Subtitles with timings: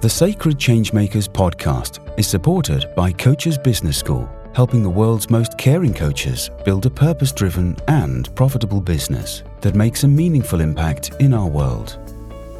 [0.00, 5.92] The Sacred Changemakers podcast is supported by Coaches Business School, helping the world's most caring
[5.92, 11.46] coaches build a purpose driven and profitable business that makes a meaningful impact in our
[11.46, 11.98] world.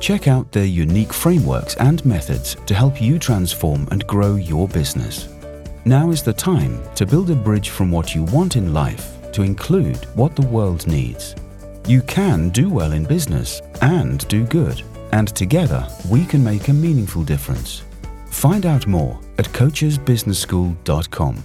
[0.01, 5.31] Check out their unique frameworks and methods to help you transform and grow your business.
[5.87, 9.41] Now is the time to build a bridge from what you want in life to
[9.41, 11.35] include what the world needs.
[11.87, 14.83] You can do well in business and do good
[15.13, 17.83] and together we can make a meaningful difference.
[18.31, 21.45] Find out more at coachesbusinessschool.com.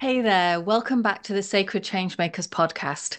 [0.00, 3.18] Hey there, welcome back to the Sacred Changemakers podcast.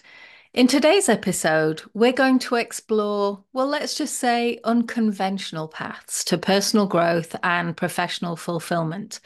[0.54, 6.84] In today's episode, we're going to explore, well, let's just say unconventional paths to personal
[6.84, 9.20] growth and professional fulfillment.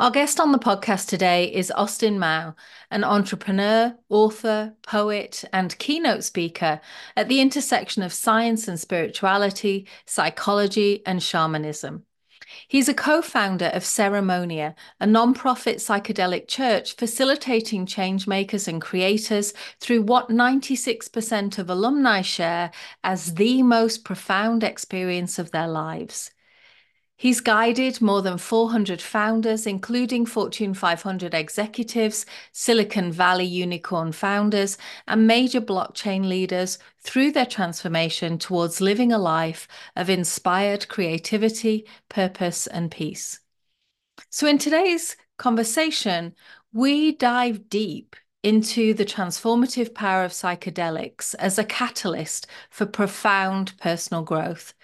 [0.00, 2.56] Our guest on the podcast today is Austin Mao,
[2.90, 6.80] an entrepreneur, author, poet, and keynote speaker
[7.16, 12.05] at the intersection of science and spirituality, psychology, and shamanism.
[12.68, 19.52] He's a co founder of Ceremonia, a non-profit psychedelic church facilitating change makers and creators
[19.80, 22.70] through what 96% of alumni share
[23.02, 26.30] as the most profound experience of their lives.
[27.18, 34.76] He's guided more than 400 founders, including Fortune 500 executives, Silicon Valley unicorn founders,
[35.08, 42.66] and major blockchain leaders through their transformation towards living a life of inspired creativity, purpose,
[42.66, 43.38] and peace.
[44.30, 46.34] So, in today's conversation,
[46.72, 54.24] we dive deep into the transformative power of psychedelics as a catalyst for profound personal
[54.24, 54.74] growth.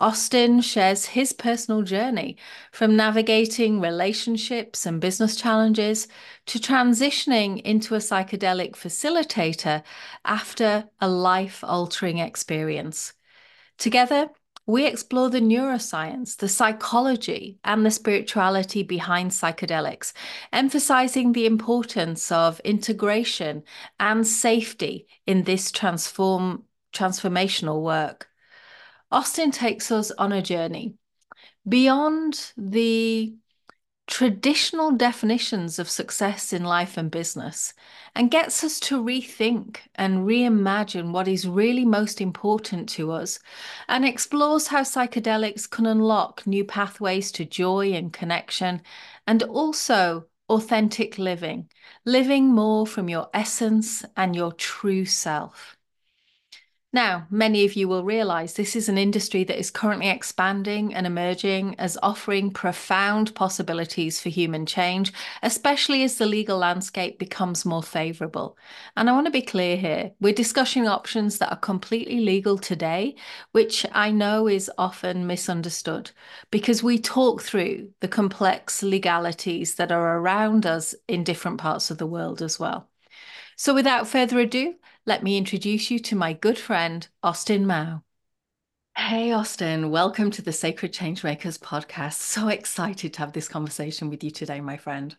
[0.00, 2.38] Austin shares his personal journey
[2.72, 6.08] from navigating relationships and business challenges
[6.46, 9.82] to transitioning into a psychedelic facilitator
[10.24, 13.12] after a life altering experience.
[13.76, 14.30] Together,
[14.66, 20.14] we explore the neuroscience, the psychology, and the spirituality behind psychedelics,
[20.52, 23.64] emphasizing the importance of integration
[23.98, 26.64] and safety in this transform,
[26.94, 28.29] transformational work.
[29.10, 30.94] Austin takes us on a journey
[31.68, 33.34] beyond the
[34.06, 37.72] traditional definitions of success in life and business
[38.16, 43.38] and gets us to rethink and reimagine what is really most important to us
[43.88, 48.82] and explores how psychedelics can unlock new pathways to joy and connection
[49.28, 51.70] and also authentic living,
[52.04, 55.76] living more from your essence and your true self.
[56.92, 61.06] Now, many of you will realize this is an industry that is currently expanding and
[61.06, 65.12] emerging as offering profound possibilities for human change,
[65.44, 68.58] especially as the legal landscape becomes more favorable.
[68.96, 73.14] And I want to be clear here we're discussing options that are completely legal today,
[73.52, 76.10] which I know is often misunderstood
[76.50, 81.98] because we talk through the complex legalities that are around us in different parts of
[81.98, 82.88] the world as well.
[83.54, 84.74] So, without further ado,
[85.06, 88.02] let me introduce you to my good friend, Austin Mao.
[88.96, 92.14] Hey, Austin, welcome to the Sacred Changemakers podcast.
[92.14, 95.16] So excited to have this conversation with you today, my friend.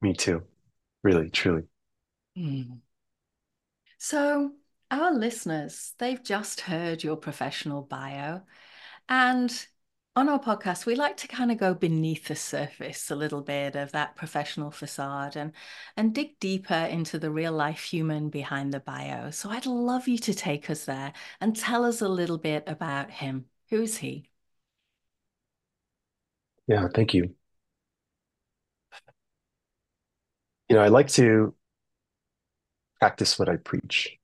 [0.00, 0.42] Me too.
[1.02, 1.64] Really, truly.
[2.36, 2.78] Mm.
[3.98, 4.52] So,
[4.90, 8.42] our listeners, they've just heard your professional bio.
[9.08, 9.66] And
[10.14, 13.76] on our podcast, we like to kind of go beneath the surface a little bit
[13.76, 15.52] of that professional facade and
[15.96, 19.30] and dig deeper into the real life human behind the bio.
[19.30, 23.10] So I'd love you to take us there and tell us a little bit about
[23.10, 23.46] him.
[23.70, 24.28] Who's he?
[26.66, 27.34] Yeah, thank you.
[30.68, 31.54] You know, I like to
[33.00, 34.16] practice what I preach.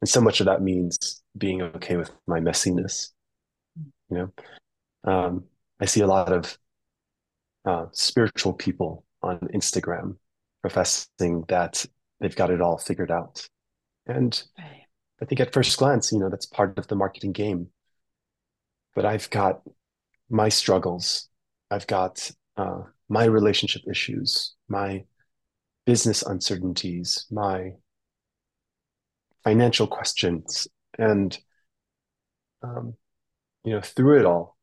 [0.00, 3.10] And so much of that means being okay with my messiness.
[4.08, 4.32] You know,
[5.04, 5.44] um,
[5.80, 6.58] I see a lot of
[7.64, 10.16] uh, spiritual people on Instagram
[10.62, 11.84] professing that
[12.20, 13.46] they've got it all figured out.
[14.06, 14.42] And
[15.20, 17.68] I think at first glance, you know, that's part of the marketing game.
[18.94, 19.62] But I've got
[20.28, 21.28] my struggles.
[21.70, 25.04] I've got uh, my relationship issues, my
[25.86, 27.72] business uncertainties, my
[29.44, 30.68] financial questions.
[30.98, 31.36] And,
[32.62, 32.94] um,
[33.64, 34.56] you know, through it all,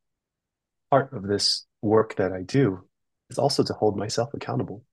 [0.90, 2.84] part of this work that I do
[3.30, 4.84] is also to hold myself accountable.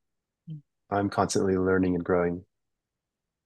[0.50, 0.60] Mm.
[0.90, 2.44] I'm constantly learning and growing.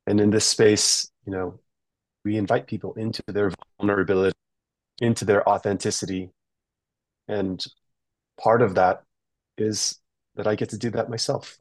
[0.07, 1.61] And in this space, you know,
[2.25, 4.37] we invite people into their vulnerability,
[5.01, 6.31] into their authenticity.
[7.29, 7.65] And
[8.41, 9.03] part of that
[9.59, 10.01] is
[10.37, 11.59] that I get to do that myself.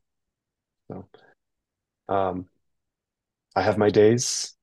[0.89, 1.05] So
[2.07, 2.47] um,
[3.55, 4.55] I have my days.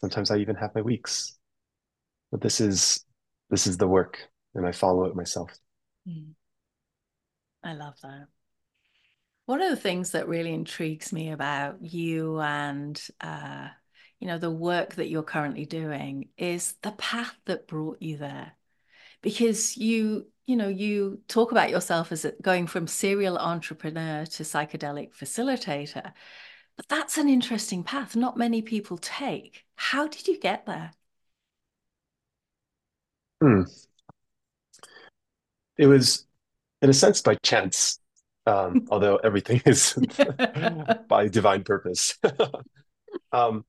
[0.00, 1.36] Sometimes I even have my weeks.
[2.30, 3.04] but this is
[3.50, 4.18] this is the work,
[4.54, 5.56] and I follow it myself.
[6.08, 6.34] Mm.
[7.62, 8.26] I love that.
[9.46, 13.68] One of the things that really intrigues me about you and uh,
[14.18, 18.52] you know the work that you're currently doing is the path that brought you there,
[19.20, 25.14] because you you know you talk about yourself as going from serial entrepreneur to psychedelic
[25.14, 26.12] facilitator,
[26.76, 28.16] but that's an interesting path.
[28.16, 29.64] Not many people take.
[29.76, 30.92] How did you get there?
[33.42, 33.62] Hmm.
[35.76, 36.26] It was,
[36.82, 37.98] in a sense, by chance,
[38.46, 39.94] um, although everything is
[41.08, 42.18] by divine purpose.
[43.32, 43.64] um,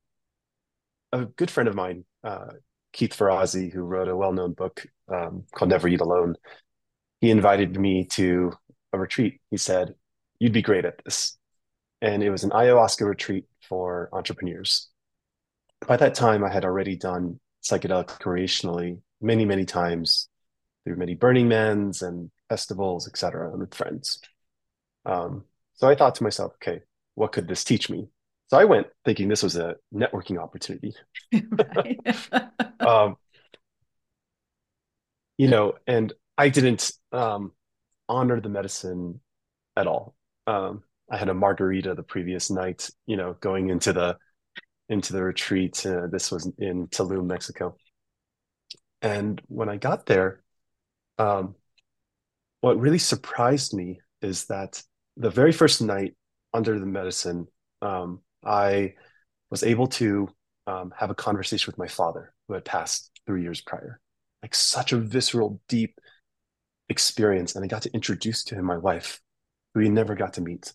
[1.11, 2.47] a good friend of mine, uh,
[2.93, 6.35] Keith Ferrazzi, who wrote a well-known book um, called Never Eat Alone,
[7.21, 8.53] he invited me to
[8.93, 9.41] a retreat.
[9.51, 9.95] He said,
[10.39, 11.37] "You'd be great at this,"
[12.01, 14.89] and it was an ayahuasca retreat for entrepreneurs.
[15.87, 20.29] By that time, I had already done psychedelic recreationally many, many times
[20.85, 24.21] through many Burning Mans and festivals, etc., with friends.
[25.05, 25.43] Um,
[25.73, 26.81] so I thought to myself, okay,
[27.15, 28.07] what could this teach me?
[28.47, 30.93] So I went thinking this was a networking opportunity.
[32.79, 33.15] um,
[35.37, 37.51] you know, and I didn't um,
[38.07, 39.19] honor the medicine
[39.75, 40.15] at all.
[40.47, 44.17] Um, I had a margarita the previous night, you know, going into the
[44.89, 45.83] into the retreat.
[45.85, 47.75] Uh, this was in Tulum, Mexico.
[49.01, 50.43] And when I got there,
[51.17, 51.55] um,
[52.61, 54.81] what really surprised me is that
[55.17, 56.15] the very first night
[56.53, 57.47] under the medicine,
[57.81, 58.95] um, I
[59.49, 60.29] was able to
[60.67, 63.99] um, have a conversation with my father who had passed three years prior.
[64.41, 65.99] Like such a visceral, deep
[66.89, 67.55] experience.
[67.55, 69.21] And I got to introduce to him my wife,
[69.73, 70.73] who he never got to meet.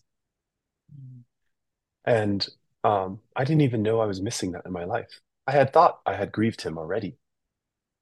[2.05, 2.47] And
[2.83, 5.21] um, I didn't even know I was missing that in my life.
[5.47, 7.17] I had thought I had grieved him already,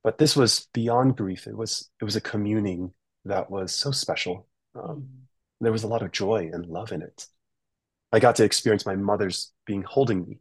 [0.04, 1.48] but this was beyond grief.
[1.48, 2.94] It was it was a communing
[3.26, 4.48] that was so special.
[4.76, 5.10] Um.
[5.62, 7.28] There was a lot of joy and love in it.
[8.14, 10.40] I got to experience my mother's being holding me,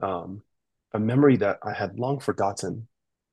[0.00, 0.42] um,
[0.94, 2.88] a memory that I had long forgotten,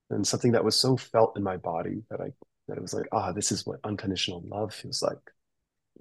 [0.10, 2.34] and something that was so felt in my body that I
[2.68, 5.32] that it was like, ah, this is what unconditional love feels like,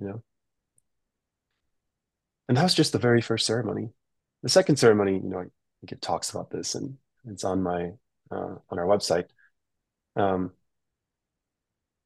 [0.00, 0.22] you know.
[2.48, 3.90] And that was just the very first ceremony.
[4.42, 5.46] The second ceremony, you know, I
[5.80, 7.92] think it talks about this, and it's on my
[8.32, 9.26] uh, on our website.
[10.16, 10.52] Um,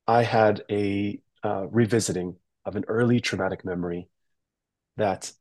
[0.06, 4.08] I had a uh, revisiting of an early traumatic memory
[4.96, 5.32] that,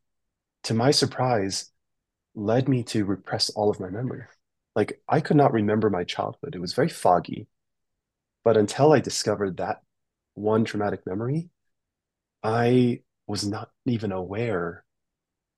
[0.64, 1.72] to my surprise,
[2.36, 4.24] led me to repress all of my memory.
[4.76, 6.56] Like I could not remember my childhood.
[6.56, 7.48] It was very foggy.
[8.44, 9.82] But until I discovered that
[10.34, 11.50] one traumatic memory,
[12.44, 14.84] I was not even aware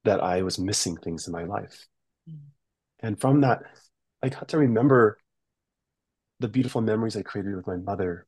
[0.05, 1.87] that I was missing things in my life.
[2.29, 2.39] Mm.
[2.99, 3.63] And from that,
[4.23, 5.17] I got to remember
[6.39, 8.25] the beautiful memories I created with my mother.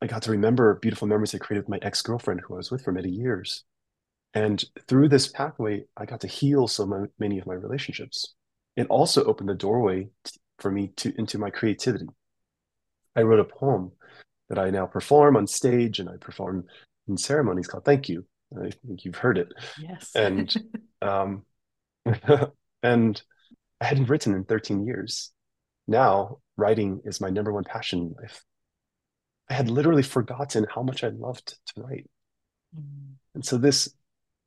[0.00, 2.70] I got to remember beautiful memories I created with my ex girlfriend who I was
[2.70, 3.64] with for many years.
[4.34, 8.34] And through this pathway, I got to heal so many of my relationships.
[8.76, 10.08] It also opened the doorway
[10.58, 12.06] for me to into my creativity.
[13.14, 13.92] I wrote a poem
[14.50, 16.66] that I now perform on stage and I perform
[17.08, 18.26] in ceremonies called Thank You.
[18.54, 19.48] I think you've heard it.
[19.80, 20.10] Yes.
[20.14, 20.54] And
[21.02, 21.44] um,
[22.82, 23.22] and
[23.80, 25.32] I hadn't written in 13 years.
[25.86, 28.44] Now writing is my number one passion in life.
[29.48, 32.10] I had literally forgotten how much I loved to write.
[32.76, 33.14] Mm.
[33.34, 33.88] And so this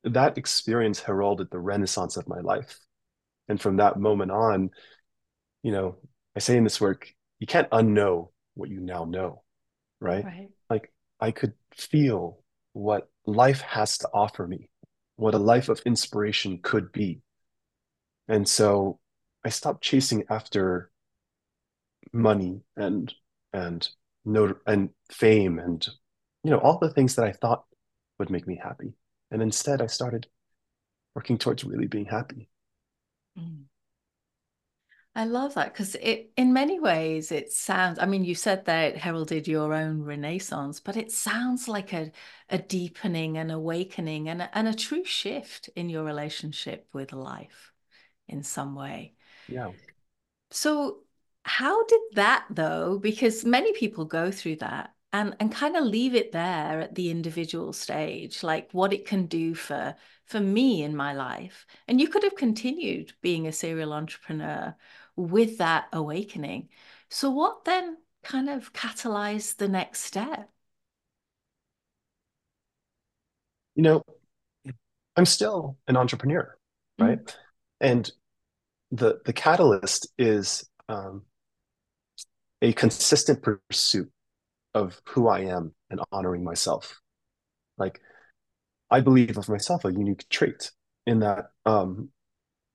[0.03, 2.79] that experience heralded the renaissance of my life.
[3.47, 4.69] And from that moment on,
[5.63, 5.97] you know,
[6.35, 9.43] I say in this work, you can't unknow what you now know,
[9.99, 10.23] right?
[10.23, 10.49] right?
[10.69, 12.39] Like I could feel
[12.73, 14.69] what life has to offer me,
[15.15, 17.21] what a life of inspiration could be.
[18.27, 18.99] And so
[19.43, 20.88] I stopped chasing after
[22.13, 23.13] money and
[23.53, 23.87] and
[24.25, 25.87] note and fame and
[26.43, 27.63] you know all the things that I thought
[28.17, 28.93] would make me happy.
[29.31, 30.27] And instead I started
[31.15, 32.49] working towards really being happy.
[33.37, 33.65] Mm.
[35.15, 37.97] I love that because it, in many ways, it sounds.
[37.99, 42.11] I mean, you said that it heralded your own renaissance, but it sounds like a
[42.49, 47.73] a deepening, an awakening, and a, and a true shift in your relationship with life,
[48.27, 49.15] in some way.
[49.47, 49.71] Yeah.
[50.51, 50.99] So,
[51.43, 52.99] how did that though?
[52.99, 57.09] Because many people go through that and and kind of leave it there at the
[57.09, 61.65] individual stage, like what it can do for for me in my life.
[61.87, 64.75] And you could have continued being a serial entrepreneur
[65.15, 66.69] with that awakening.
[67.09, 70.49] So, what then kind of catalyzed the next step?
[73.75, 74.03] You know,
[75.15, 76.55] I'm still an entrepreneur,
[76.99, 77.23] right?
[77.23, 77.35] Mm.
[77.81, 78.11] And
[78.91, 81.23] the the catalyst is um,
[82.61, 84.11] a consistent pursuit
[84.73, 86.99] of who I am and honoring myself.
[87.77, 87.99] Like
[88.89, 90.71] I believe of myself a unique trait
[91.05, 92.09] in that um,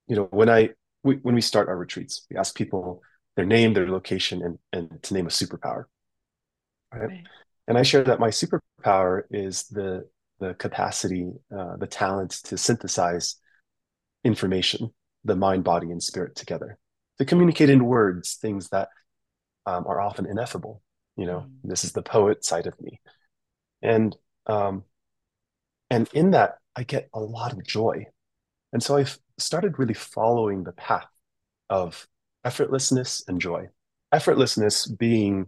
[0.06, 0.70] you know, when I
[1.02, 3.02] we, when we start our retreats, we ask people
[3.36, 5.84] their name, their location, and and to name a superpower.
[6.92, 7.08] Right.
[7.08, 7.24] right.
[7.66, 10.08] And I share that my superpower is the
[10.40, 13.36] the capacity, uh, the talent to synthesize
[14.24, 14.92] information,
[15.24, 16.78] the mind, body, and spirit together,
[17.18, 18.88] to communicate in words things that
[19.66, 20.82] um, are often ineffable.
[21.16, 21.50] You know, mm.
[21.64, 23.00] this is the poet side of me,
[23.82, 24.16] and
[24.46, 24.84] um,
[25.90, 28.06] and in that I get a lot of joy,
[28.72, 31.06] and so I've started really following the path
[31.70, 32.06] of
[32.44, 33.68] effortlessness and joy.
[34.12, 35.46] Effortlessness being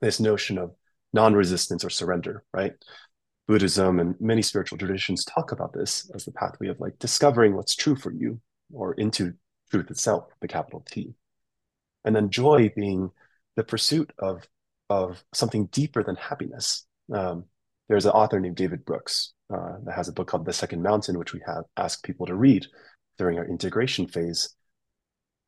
[0.00, 0.74] this notion of
[1.12, 2.72] non-resistance or surrender, right?
[3.48, 7.74] Buddhism and many spiritual traditions talk about this as the pathway of like discovering what's
[7.74, 8.40] true for you
[8.72, 9.32] or into
[9.70, 11.14] truth itself, the capital T.
[12.06, 13.10] And then joy being
[13.56, 14.48] the pursuit of,
[14.88, 16.86] of something deeper than happiness.
[17.12, 17.44] Um,
[17.88, 21.18] there's an author named David Brooks uh, that has a book called The Second Mountain,
[21.18, 22.66] which we have asked people to read
[23.18, 24.54] during our integration phase.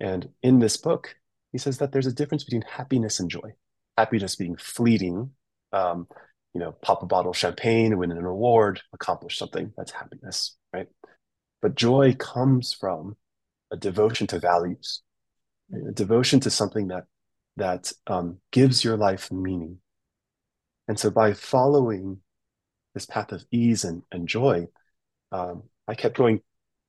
[0.00, 1.16] And in this book,
[1.52, 3.54] he says that there's a difference between happiness and joy.
[3.96, 5.30] Happiness being fleeting,
[5.72, 6.06] um,
[6.54, 9.72] you know, pop a bottle of champagne, win an award, accomplish something.
[9.76, 10.86] That's happiness, right?
[11.60, 13.16] But joy comes from
[13.70, 15.02] a devotion to values,
[15.72, 17.04] a devotion to something that
[17.56, 19.78] that um, gives your life meaning.
[20.87, 22.18] And so, by following
[22.94, 24.66] this path of ease and, and joy,
[25.32, 26.40] um, I kept going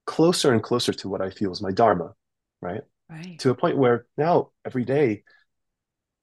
[0.05, 2.13] closer and closer to what I feel is my dharma,
[2.61, 2.81] right?
[3.09, 3.37] Right.
[3.39, 5.23] To a point where now every day,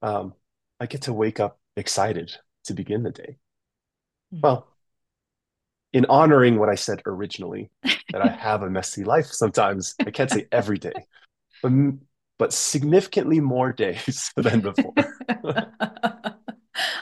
[0.02, 0.34] um,
[0.80, 2.32] I get to wake up excited
[2.64, 3.38] to begin the day.
[4.32, 4.40] Mm-hmm.
[4.42, 4.68] Well,
[5.92, 10.30] in honoring what I said originally, that I have a messy life sometimes, I can't
[10.30, 11.06] say every day,
[11.62, 11.72] but,
[12.38, 14.92] but significantly more days than before.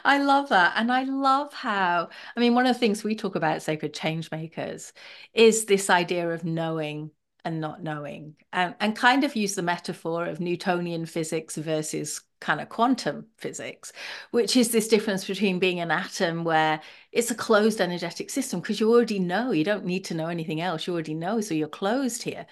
[0.05, 0.75] I love that.
[0.77, 4.31] And I love how, I mean, one of the things we talk about Sacred Change
[4.31, 4.93] Makers
[5.33, 7.11] is this idea of knowing
[7.45, 12.61] and not knowing and, and kind of use the metaphor of Newtonian physics versus kind
[12.61, 13.93] of quantum physics,
[14.31, 16.81] which is this difference between being an atom where
[17.13, 20.61] it's a closed energetic system because you already know, you don't need to know anything
[20.61, 22.47] else, you already know, so you're closed here.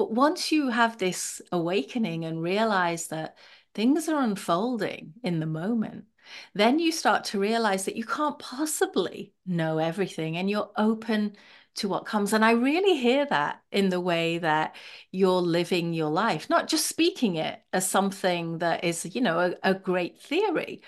[0.00, 3.36] But once you have this awakening and realize that
[3.74, 6.06] things are unfolding in the moment,
[6.54, 11.36] then you start to realize that you can't possibly know everything and you're open
[11.74, 12.32] to what comes.
[12.32, 14.74] And I really hear that in the way that
[15.12, 19.54] you're living your life, not just speaking it as something that is, you know, a,
[19.62, 20.80] a great theory,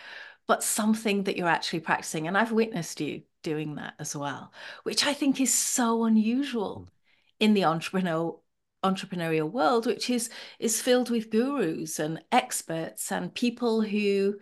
[0.47, 2.28] but something that you're actually practicing.
[2.28, 4.54] And I've witnessed you doing that as well,
[4.85, 6.85] which I think is so unusual hmm.
[7.40, 8.41] in the entrepreneurial
[8.83, 14.35] entrepreneurial world which is is filled with gurus and experts and people who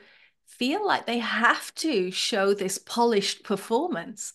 [0.61, 4.35] feel like they have to show this polished performance,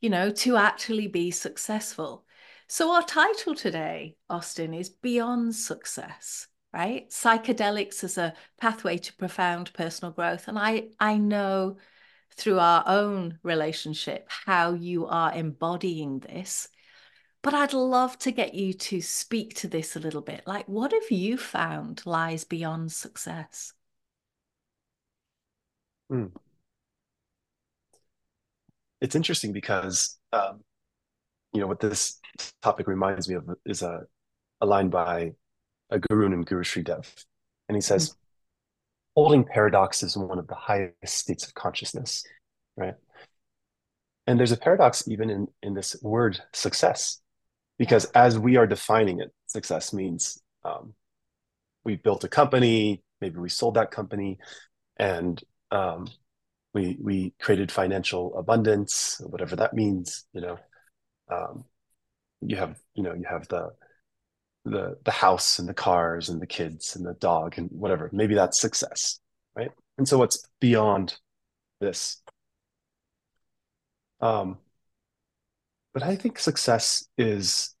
[0.00, 2.24] you know, to actually be successful.
[2.68, 7.10] So, our title today, Austin, is Beyond Success, right?
[7.10, 10.46] Psychedelics as a pathway to profound personal growth.
[10.46, 11.78] And I, I know
[12.36, 16.68] through our own relationship how you are embodying this.
[17.46, 20.42] But I'd love to get you to speak to this a little bit.
[20.48, 23.72] Like, what have you found lies beyond success?
[26.10, 26.24] Hmm.
[29.00, 30.64] It's interesting because um,
[31.52, 32.18] you know what this
[32.62, 34.00] topic reminds me of is a,
[34.60, 35.34] a line by
[35.90, 37.14] a guru named Guru Sri Dev,
[37.68, 38.18] and he says, mm-hmm.
[39.14, 42.24] "Holding paradox is one of the highest states of consciousness."
[42.76, 42.96] Right,
[44.26, 47.20] and there's a paradox even in in this word success,
[47.78, 50.94] because as we are defining it, success means um,
[51.84, 54.38] we built a company, maybe we sold that company,
[54.98, 56.08] and um,
[56.74, 60.26] we we created financial abundance, whatever that means.
[60.32, 60.58] You know,
[61.30, 61.64] um,
[62.40, 63.70] you have you know you have the
[64.64, 68.10] the the house and the cars and the kids and the dog and whatever.
[68.12, 69.20] Maybe that's success,
[69.54, 69.70] right?
[69.98, 71.16] And so what's beyond
[71.80, 72.20] this?
[74.20, 74.58] Um,
[75.96, 77.74] but I think success is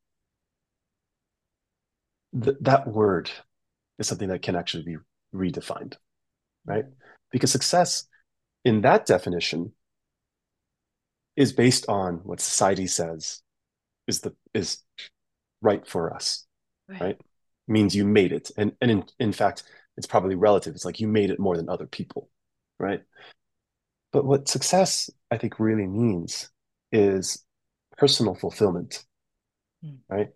[2.32, 3.30] th- that word
[3.98, 4.96] is something that can actually be
[5.34, 5.96] redefined,
[6.64, 6.86] right?
[7.30, 8.08] Because success,
[8.64, 9.72] in that definition,
[11.36, 13.42] is based on what society says
[14.08, 14.82] is the is
[15.60, 16.46] right for us,
[16.88, 17.00] right?
[17.02, 17.20] right?
[17.68, 19.62] Means you made it, and and in, in fact,
[19.98, 20.74] it's probably relative.
[20.74, 22.30] It's like you made it more than other people,
[22.80, 23.02] right?
[24.10, 26.50] But what success, I think, really means
[26.92, 27.42] is
[27.96, 29.04] personal fulfillment,
[29.84, 29.98] mm.
[30.08, 30.30] right?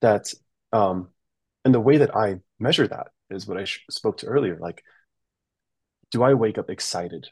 [0.00, 0.32] That,
[0.72, 1.08] um,
[1.64, 4.58] and the way that I measure that is what I spoke to earlier.
[4.60, 4.82] Like,
[6.10, 7.28] do I wake up excited?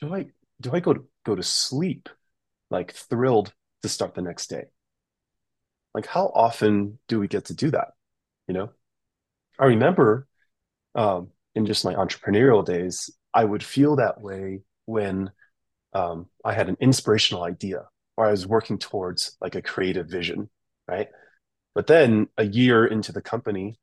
[0.00, 0.26] Do I
[0.60, 2.08] do I go to go to sleep
[2.70, 4.64] like thrilled to start the next day?
[5.94, 7.88] Like how often do we get to do that?
[8.46, 8.70] You know,
[9.58, 10.26] I remember
[10.94, 15.30] um, in just my entrepreneurial days, I would feel that way when
[15.92, 20.50] um, I had an inspirational idea or I was working towards like a creative vision,
[20.88, 21.08] right?
[21.74, 23.78] But then a year into the company,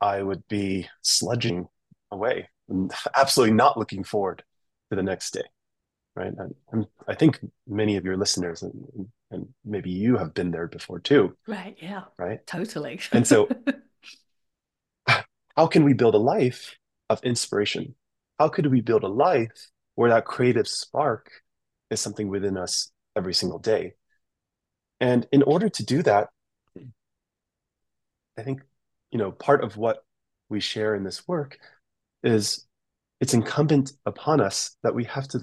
[0.00, 1.66] I would be sludging
[2.10, 4.44] away and absolutely not looking forward
[4.90, 5.44] to the next day,
[6.14, 6.32] right?
[6.70, 11.00] And I think many of your listeners and, and maybe you have been there before
[11.00, 11.36] too.
[11.46, 11.76] Right.
[11.80, 12.04] Yeah.
[12.18, 12.46] Right.
[12.46, 13.00] Totally.
[13.12, 13.48] and so,
[15.56, 16.76] how can we build a life
[17.10, 17.94] of inspiration?
[18.38, 21.30] How could we build a life where that creative spark
[21.90, 23.94] is something within us every single day?
[25.00, 26.28] And in order to do that,
[28.36, 28.62] I think,
[29.10, 30.04] you know, part of what
[30.48, 31.58] we share in this work
[32.22, 32.66] is
[33.20, 35.40] it's incumbent upon us that we have to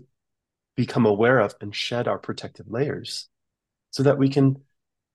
[0.76, 3.30] become aware of and shed our protective layers
[3.92, 4.62] so that we can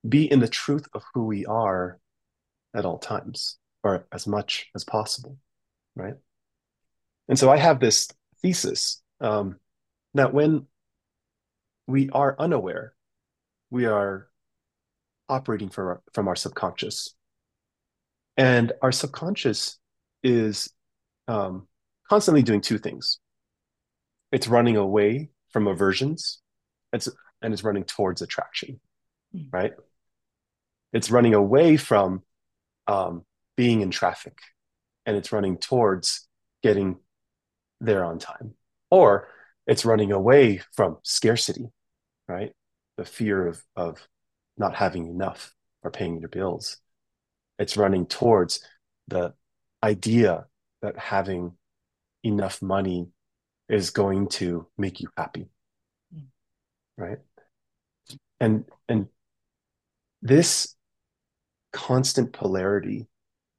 [0.08, 1.98] be in the truth of who we are
[2.74, 5.36] at all times or as much as possible
[5.94, 6.14] right
[7.28, 8.08] and so i have this
[8.42, 9.56] thesis um,
[10.14, 10.66] that when
[11.86, 12.94] we are unaware.
[13.70, 14.28] We are
[15.28, 17.14] operating from our, from our subconscious.
[18.36, 19.78] And our subconscious
[20.22, 20.72] is
[21.28, 21.66] um,
[22.08, 23.18] constantly doing two things.
[24.32, 26.40] It's running away from aversions.
[26.92, 27.08] It's,
[27.42, 28.80] and it's running towards attraction
[29.36, 29.52] mm.
[29.52, 29.72] right?
[30.92, 32.22] It's running away from
[32.86, 33.24] um,
[33.56, 34.38] being in traffic.
[35.04, 36.26] And it's running towards
[36.62, 36.96] getting
[37.80, 38.54] there on time.
[38.90, 39.28] Or
[39.66, 41.66] it's running away from scarcity
[42.28, 42.52] right?
[42.96, 44.06] The fear of of
[44.56, 46.78] not having enough or paying your bills.
[47.58, 48.60] It's running towards
[49.08, 49.34] the
[49.82, 50.46] idea
[50.82, 51.52] that having
[52.22, 53.08] enough money
[53.68, 55.48] is going to make you happy
[56.14, 56.24] mm.
[56.96, 57.18] right?
[58.40, 59.06] And and
[60.22, 60.74] this
[61.72, 63.06] constant polarity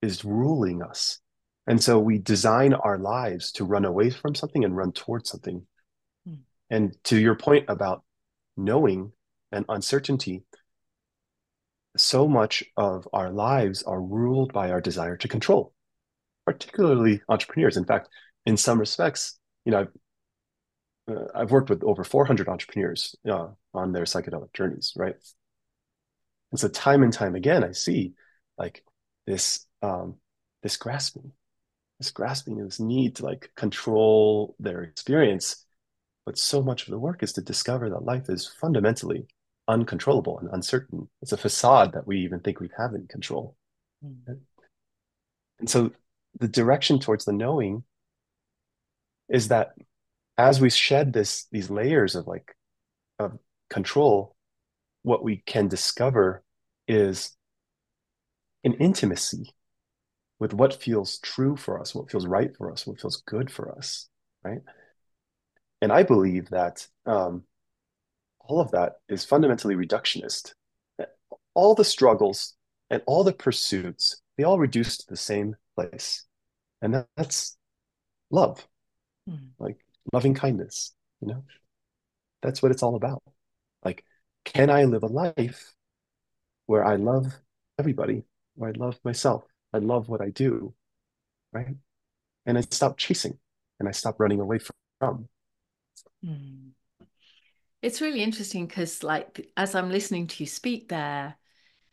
[0.02, 1.20] is ruling us.
[1.66, 5.66] And so we design our lives to run away from something and run towards something.
[6.28, 6.40] Mm.
[6.70, 8.04] and to your point about
[8.58, 9.12] knowing
[9.52, 10.44] and uncertainty
[11.96, 15.74] so much of our lives are ruled by our desire to control,
[16.46, 17.78] particularly entrepreneurs.
[17.78, 18.10] In fact,
[18.46, 23.92] in some respects, you know, I've, uh, I've worked with over 400 entrepreneurs uh, on
[23.92, 25.16] their psychedelic journeys, right?
[26.52, 28.14] And so, time and time again, I see
[28.58, 28.84] like
[29.26, 30.16] this um,
[30.64, 31.32] this grasping,
[32.00, 35.66] this grasping, this need to like control their experience.
[36.28, 39.28] But so much of the work is to discover that life is fundamentally
[39.70, 41.08] uncontrollable and uncertain.
[41.22, 43.56] It's a facade that we even think we have in control.
[44.06, 44.34] Mm-hmm.
[45.60, 45.92] And so
[46.38, 47.86] the direction towards the knowing
[49.30, 49.70] is that
[50.38, 52.58] as we shed this these layers of like
[53.20, 54.36] of control,
[55.04, 56.44] what we can discover
[56.90, 57.38] is
[58.66, 59.56] an intimacy
[60.40, 63.72] with what feels true for us, what feels right for us, what feels good for
[63.78, 64.10] us,
[64.44, 64.60] right?
[65.82, 67.44] And I believe that um,
[68.40, 70.54] all of that is fundamentally reductionist.
[71.54, 72.56] All the struggles
[72.90, 76.26] and all the pursuits, they all reduce to the same place.
[76.82, 77.58] And that's
[78.32, 78.68] love,
[79.30, 79.50] mm.
[79.60, 79.78] like
[80.14, 81.44] loving kindness, you know?
[82.42, 83.24] That's what it's all about.
[83.84, 84.04] Like,
[84.46, 85.74] can I live a life
[86.68, 87.36] where I love
[87.80, 88.24] everybody,
[88.56, 90.74] where I love myself, I love what I do,
[91.52, 91.76] right?
[92.46, 93.38] And I stop chasing
[93.80, 95.28] and I stop running away from.
[96.28, 96.72] Mm.
[97.82, 101.38] It's really interesting because, like, as I'm listening to you speak there,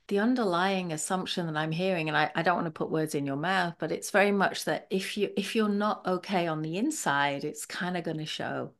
[0.08, 3.26] the underlying assumption that I'm hearing, and I, I don't want to put words in
[3.26, 6.76] your mouth, but it's very much that if you if you're not okay on the
[6.76, 8.72] inside, it's kind of going to show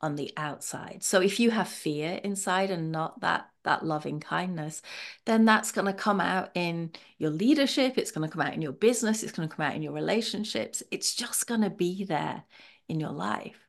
[0.00, 1.02] on the outside.
[1.04, 4.82] So if you have fear inside and not that that loving kindness,
[5.24, 8.62] then that's going to come out in your leadership, it's going to come out in
[8.62, 10.82] your business, it's going to come out in your relationships.
[10.90, 12.42] It's just going to be there
[12.88, 13.68] in your life.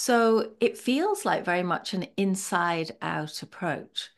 [0.00, 4.10] So it feels like very much an inside out approach.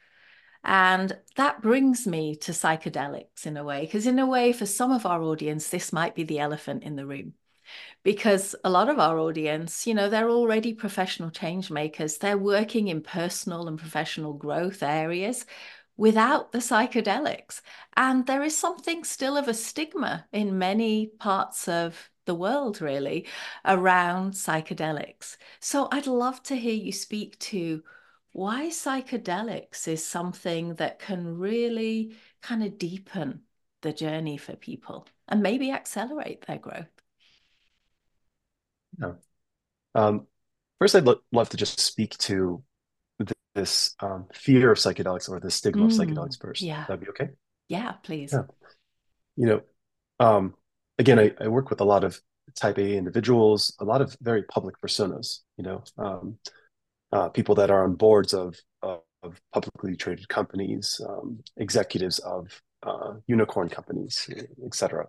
[0.62, 4.92] And that brings me to psychedelics in a way, because in a way, for some
[4.92, 7.32] of our audience, this might be the elephant in the room.
[8.02, 12.18] Because a lot of our audience, you know, they're already professional change makers.
[12.18, 15.46] They're working in personal and professional growth areas
[15.96, 17.62] without the psychedelics.
[17.96, 23.26] And there is something still of a stigma in many parts of the world, really,
[23.64, 25.36] around psychedelics.
[25.60, 27.82] So I'd love to hear you speak to
[28.32, 33.42] why psychedelics is something that can really kind of deepen
[33.82, 36.88] the journey for people and maybe accelerate their growth.
[39.00, 39.12] Yeah.
[39.94, 40.26] Um,
[40.80, 42.62] first, I'd lo- love to just speak to
[43.20, 46.70] th- this um, fear of psychedelics or the stigma of Mm, psychedelics first.
[46.70, 46.86] yeah.
[46.86, 47.30] That'd be okay?
[47.68, 48.32] Yeah, please.
[48.32, 48.44] Yeah.
[49.36, 49.62] You know,
[50.20, 50.54] um,
[51.00, 52.20] again, I, I work with a lot of
[52.54, 56.38] type A individuals, a lot of very public personas, you know, um,
[57.10, 62.60] uh, people that are on boards of, of, of publicly traded companies, um, executives of
[62.82, 64.28] uh, unicorn companies,
[64.64, 65.06] etc.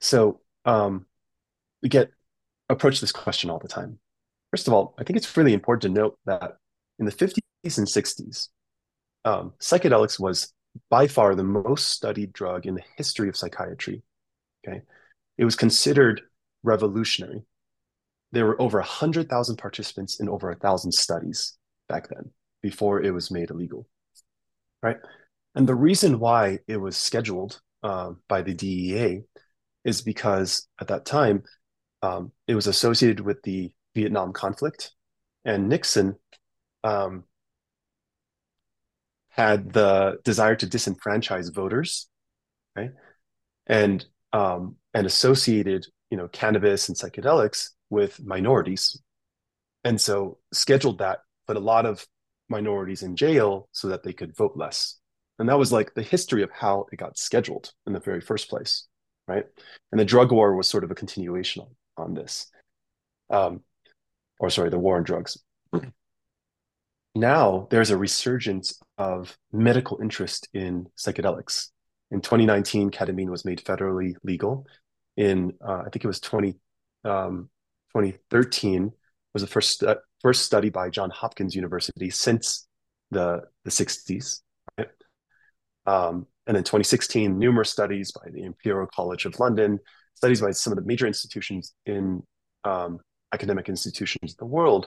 [0.00, 1.06] So um,
[1.82, 2.10] we get
[2.68, 3.98] approached this question all the time.
[4.52, 6.58] First of all, I think it's really important to note that
[6.98, 8.48] in the 50s and 60s,
[9.24, 10.52] um, psychedelics was
[10.90, 14.02] by far the most studied drug in the history of psychiatry.
[14.66, 14.82] Okay.
[15.38, 16.22] It was considered
[16.62, 17.42] revolutionary.
[18.32, 21.56] There were over 100,000 participants in over 1,000 studies
[21.88, 22.30] back then
[22.62, 23.86] before it was made illegal.
[24.82, 24.96] Right.
[25.54, 29.22] And the reason why it was scheduled uh, by the DEA
[29.84, 31.42] is because at that time,
[32.02, 34.92] um, it was associated with the Vietnam conflict,
[35.44, 36.16] and Nixon
[36.82, 37.24] um,
[39.28, 42.08] had the desire to disenfranchise voters,
[42.76, 42.90] right?
[43.66, 49.00] And um, and associated, you know, cannabis and psychedelics with minorities,
[49.84, 52.06] and so scheduled that, put a lot of
[52.48, 54.98] minorities in jail so that they could vote less.
[55.38, 58.48] And that was like the history of how it got scheduled in the very first
[58.48, 58.86] place,
[59.26, 59.44] right?
[59.90, 61.62] And the drug war was sort of a continuation
[61.96, 62.50] on, on this.
[63.30, 63.62] Um,
[64.38, 65.38] or sorry, the war on drugs.
[67.14, 71.68] Now there's a resurgence of medical interest in psychedelics.
[72.12, 74.66] In 2019, ketamine was made federally legal.
[75.16, 76.54] In uh, I think it was 20,
[77.04, 77.48] um,
[77.94, 78.92] 2013
[79.32, 79.82] was the first
[80.20, 82.68] first study by John Hopkins University since
[83.10, 84.40] the the 60s.
[84.76, 84.88] Right?
[85.86, 89.78] Um, and in 2016, numerous studies by the Imperial College of London,
[90.14, 92.22] studies by some of the major institutions in
[92.64, 92.98] um,
[93.32, 94.86] academic institutions in the world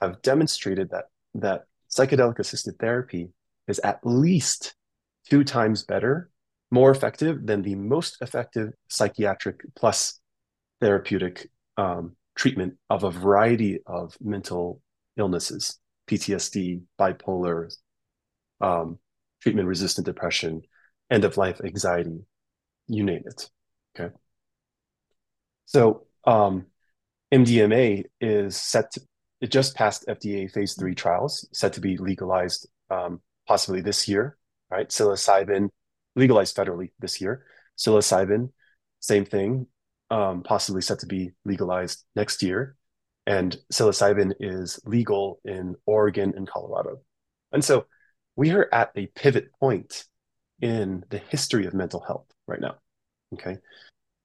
[0.00, 3.28] have demonstrated that that psychedelic assisted therapy
[3.68, 4.74] is at least
[5.28, 6.30] two times better,
[6.74, 10.20] more effective than the most effective psychiatric plus
[10.80, 14.82] therapeutic um, treatment of a variety of mental
[15.16, 17.72] illnesses, PTSD, bipolar,
[18.60, 18.98] um,
[19.40, 20.62] treatment resistant depression,
[21.10, 22.18] end of life anxiety,
[22.88, 23.48] you name it.
[23.96, 24.12] Okay.
[25.66, 26.66] So, um,
[27.32, 29.00] MDMA is set to,
[29.40, 34.36] it just passed FDA phase three trials, set to be legalized um, possibly this year,
[34.70, 34.88] right?
[34.88, 35.68] Psilocybin
[36.16, 37.44] legalized federally this year.
[37.76, 38.50] Psilocybin,
[39.00, 39.66] same thing,
[40.10, 42.76] um, possibly set to be legalized next year.
[43.26, 47.00] And psilocybin is legal in Oregon and Colorado.
[47.52, 47.86] And so
[48.36, 50.04] we are at a pivot point
[50.60, 52.76] in the history of mental health right now.
[53.32, 53.58] Okay.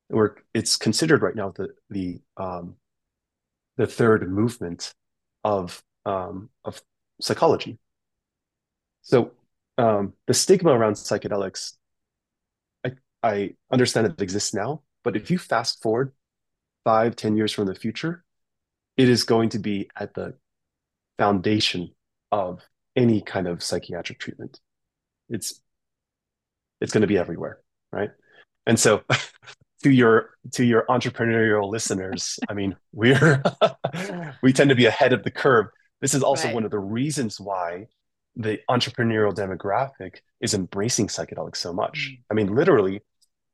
[0.09, 2.75] We're, it's considered right now the, the, um,
[3.77, 4.93] the third movement
[5.45, 6.81] of um, of
[7.21, 7.77] psychology.
[9.01, 9.31] So
[9.77, 11.73] um, the stigma around psychedelics,
[13.23, 16.13] I, understand it exists now, but if you fast forward
[16.83, 18.23] five, ten years from the future,
[18.97, 20.35] it is going to be at the
[21.17, 21.91] foundation
[22.31, 22.61] of
[22.95, 24.59] any kind of psychiatric treatment.
[25.29, 25.61] It's
[26.81, 27.59] it's going to be everywhere,
[27.91, 28.11] right?
[28.65, 29.03] And so
[29.83, 33.41] to your to your entrepreneurial listeners, I mean, we're
[34.43, 35.67] we tend to be ahead of the curve.
[36.01, 36.55] This is also Right.
[36.55, 37.87] one of the reasons why
[38.35, 42.11] the entrepreneurial demographic is embracing psychedelics so much.
[42.13, 42.23] Mm.
[42.31, 43.01] I mean, literally,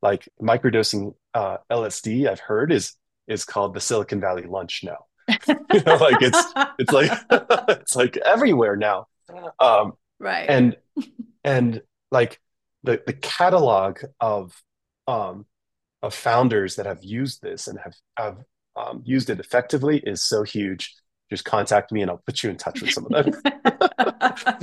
[0.02, 2.94] like microdosing uh, LSD, I've heard is
[3.28, 5.06] is called the Silicon Valley lunch now.
[5.72, 7.10] You know, like it's it's like
[7.68, 9.08] it's like everywhere now.
[9.58, 10.48] Um, right.
[10.48, 10.76] and
[11.44, 12.40] and like
[12.84, 14.54] the the catalog of
[15.06, 15.44] um
[16.02, 18.38] of founders that have used this and have have
[18.76, 20.94] um, used it effectively is so huge.
[21.30, 23.34] Just contact me and I'll put you in touch with some of them.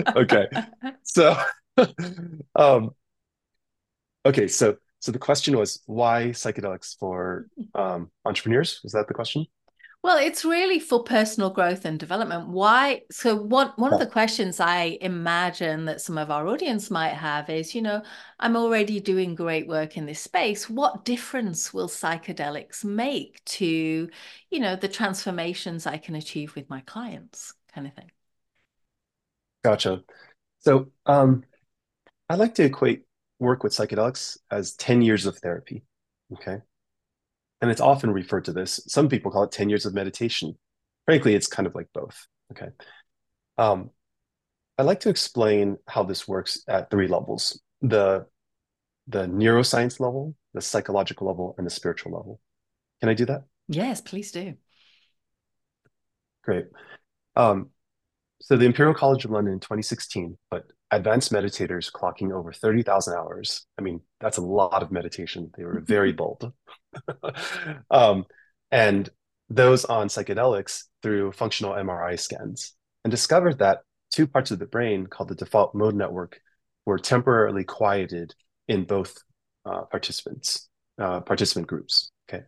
[0.15, 0.47] okay,
[1.03, 1.35] so
[2.55, 2.91] um,
[4.25, 8.79] okay, so so the question was why psychedelics for um, entrepreneurs?
[8.83, 9.45] Was that the question?
[10.01, 12.47] Well, it's really for personal growth and development.
[12.47, 13.01] Why?
[13.11, 17.49] So one one of the questions I imagine that some of our audience might have
[17.49, 18.01] is, you know,
[18.39, 20.69] I'm already doing great work in this space.
[20.69, 24.09] What difference will psychedelics make to,
[24.51, 28.09] you know, the transformations I can achieve with my clients, kind of thing?
[29.65, 30.01] Gotcha.
[30.59, 31.43] So um,
[32.29, 33.03] I like to equate
[33.43, 35.83] work with psychedelics as 10 years of therapy.
[36.33, 36.57] Okay.
[37.61, 38.79] And it's often referred to this.
[38.87, 40.57] Some people call it 10 years of meditation.
[41.05, 42.27] Frankly, it's kind of like both.
[42.51, 42.69] Okay.
[43.57, 43.91] Um,
[44.77, 48.25] I like to explain how this works at three levels the,
[49.07, 52.39] the neuroscience level, the psychological level, and the spiritual level.
[53.01, 53.43] Can I do that?
[53.67, 54.55] Yes, please do.
[56.43, 56.65] great.
[57.35, 57.69] Um,
[58.41, 63.65] so the Imperial College of London in 2016 put advanced meditators clocking over 30,000 hours.
[63.77, 65.51] I mean, that's a lot of meditation.
[65.57, 66.53] They were very bold.
[67.91, 68.25] um,
[68.71, 69.09] and
[69.49, 73.79] those on psychedelics through functional MRI scans and discovered that
[74.11, 76.39] two parts of the brain called the default mode network
[76.85, 78.33] were temporarily quieted
[78.67, 79.17] in both
[79.65, 82.11] uh, participants, uh, participant groups.
[82.29, 82.43] Okay.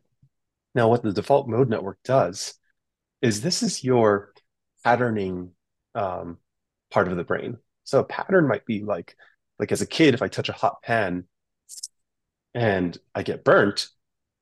[0.73, 2.55] Now, what the default mode network does
[3.21, 4.33] is this is your
[4.83, 5.51] patterning
[5.95, 6.37] um,
[6.91, 7.57] part of the brain.
[7.85, 9.15] So a pattern might be like,
[9.57, 11.25] like as a kid, if I touch a hot pan
[12.53, 13.87] and I get burnt,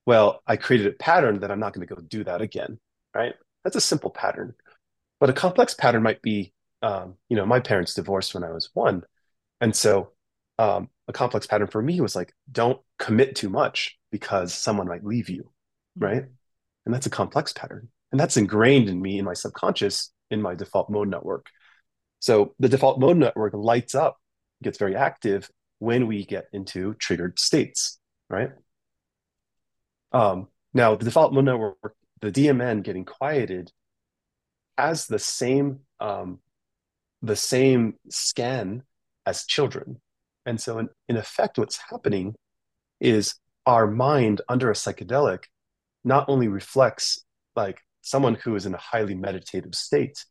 [0.06, 2.80] well, I created a pattern that I'm not going to go do that again,
[3.16, 3.36] right?
[3.64, 4.56] That's a simple pattern.
[5.20, 8.70] But a complex pattern might be, um, you know, my parents divorced when I was
[8.74, 9.04] one.
[9.62, 10.12] And so
[10.60, 15.06] um, a complex pattern for me was like, don't commit too much because someone might
[15.06, 16.04] leave you, mm-hmm.
[16.04, 16.26] right?
[16.86, 17.90] And that's a complex pattern.
[18.12, 21.48] And that's ingrained in me in my subconscious in my default mode network.
[22.24, 24.16] So the default mode network lights up,
[24.64, 28.52] gets very active when we get into triggered states, right?
[30.14, 33.74] Um, now, the default mode network, the DMN getting quieted,
[34.78, 36.40] has the same um,
[37.22, 38.84] the same scan
[39.26, 40.00] as children,
[40.46, 42.36] and so in, in effect, what's happening
[43.02, 45.44] is our mind under a psychedelic
[46.06, 50.24] not only reflects like someone who is in a highly meditative state,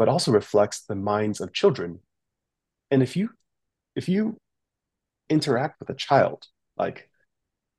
[0.00, 2.00] but also reflects the minds of children.
[2.90, 3.28] And if you
[3.94, 4.38] if you
[5.28, 6.46] interact with a child,
[6.78, 7.10] like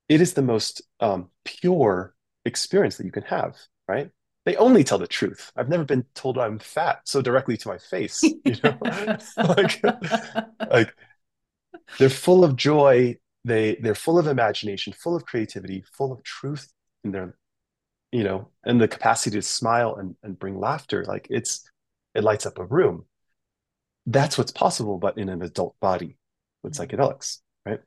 [0.08, 2.14] it is the most um, pure
[2.46, 3.58] experience that you can have,
[3.88, 4.12] right?
[4.46, 5.52] They only tell the truth.
[5.56, 8.24] I've never been told I'm fat so directly to my face.
[8.46, 8.78] You know,
[9.38, 9.82] like,
[10.70, 10.94] like
[11.98, 13.18] they're full of joy.
[13.46, 16.72] They they're full of imagination, full of creativity, full of truth
[17.04, 17.36] in their,
[18.12, 21.04] you know, and the capacity to smile and, and bring laughter.
[21.04, 21.71] Like it's
[22.14, 23.06] it lights up a room.
[24.06, 26.18] That's what's possible, but in an adult body
[26.64, 27.80] with psychedelics, right?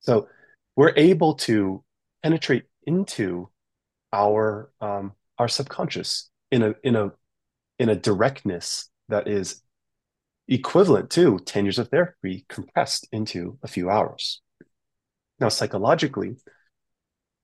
[0.00, 0.28] So
[0.76, 1.82] we're able to
[2.22, 3.48] penetrate into
[4.12, 7.12] our um, our subconscious in a in a
[7.78, 9.62] in a directness that is
[10.48, 14.40] equivalent to 10 years of therapy compressed into a few hours.
[15.38, 16.36] Now, psychologically,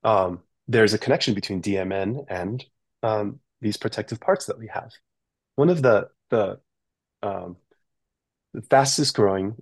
[0.03, 2.65] um, there's a connection between DMN and
[3.03, 4.91] um, these protective parts that we have.
[5.57, 6.59] One of the the,
[7.23, 7.57] um,
[8.71, 9.57] fastest growing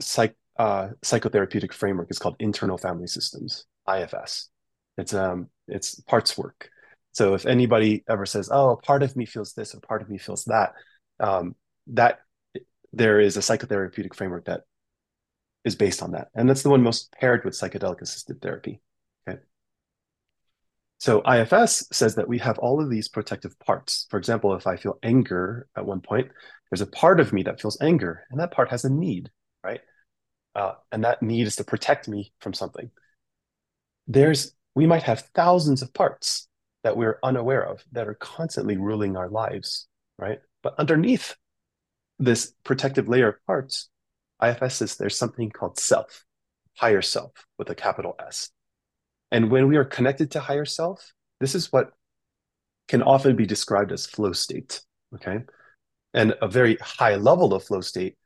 [0.00, 4.48] psych, uh, psychotherapeutic framework is called internal family systems ifs
[4.98, 6.68] it's um it's parts work.
[7.12, 10.18] So if anybody ever says oh part of me feels this or part of me
[10.18, 10.72] feels that
[11.20, 11.54] um,
[11.88, 12.20] that
[12.92, 14.62] there is a psychotherapeutic framework that
[15.64, 16.28] is based on that.
[16.34, 18.80] And that's the one most paired with psychedelic assisted therapy
[21.02, 24.76] so ifs says that we have all of these protective parts for example if i
[24.76, 26.28] feel anger at one point
[26.70, 29.30] there's a part of me that feels anger and that part has a need
[29.64, 29.80] right
[30.54, 32.90] uh, and that need is to protect me from something.
[34.06, 36.48] There's we might have thousands of parts
[36.82, 39.86] that we're unaware of that are constantly ruling our lives,
[40.18, 40.40] right?
[40.62, 41.36] But underneath
[42.18, 43.88] this protective layer of parts,
[44.42, 46.24] IFS says there's something called self,
[46.76, 48.50] higher self with a capital S.
[49.32, 51.90] And when we are connected to higher self, this is what
[52.86, 54.82] can often be described as flow state.
[55.14, 55.38] Okay.
[56.12, 58.16] And a very high level of flow state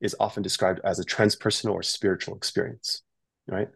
[0.00, 3.02] is often described as a transpersonal or spiritual experience,
[3.46, 3.68] right?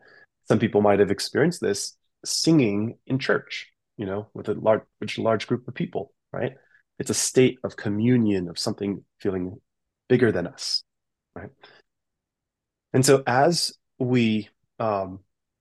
[0.48, 4.82] Some people might have experienced this singing in church, you know, with a large,
[5.16, 6.54] large group of people, right?
[6.98, 9.60] It's a state of communion of something feeling
[10.08, 10.82] bigger than us,
[11.36, 11.50] right?
[12.92, 14.48] And so as we
[14.80, 15.20] um,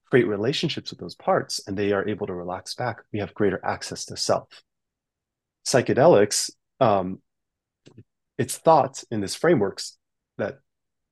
[0.10, 3.60] create relationships with those parts and they are able to relax back, we have greater
[3.64, 4.64] access to self.
[5.66, 7.22] Psychedelics, um,
[8.38, 9.98] it's thought in this frameworks
[10.38, 10.60] that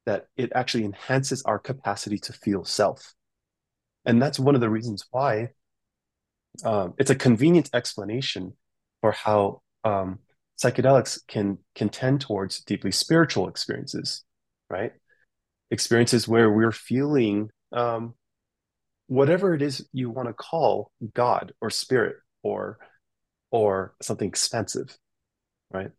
[0.06, 3.14] that it actually enhances our capacity to feel self
[4.06, 5.50] and that's one of the reasons why
[6.64, 8.54] um, it's a convenient explanation
[9.02, 10.20] for how um,
[10.60, 14.24] psychedelics can can tend towards deeply spiritual experiences
[14.70, 14.94] right
[15.70, 18.14] experiences where we're feeling um,
[19.08, 22.78] whatever it is you want to call god or spirit or
[23.52, 24.98] or something expansive,
[25.72, 25.92] right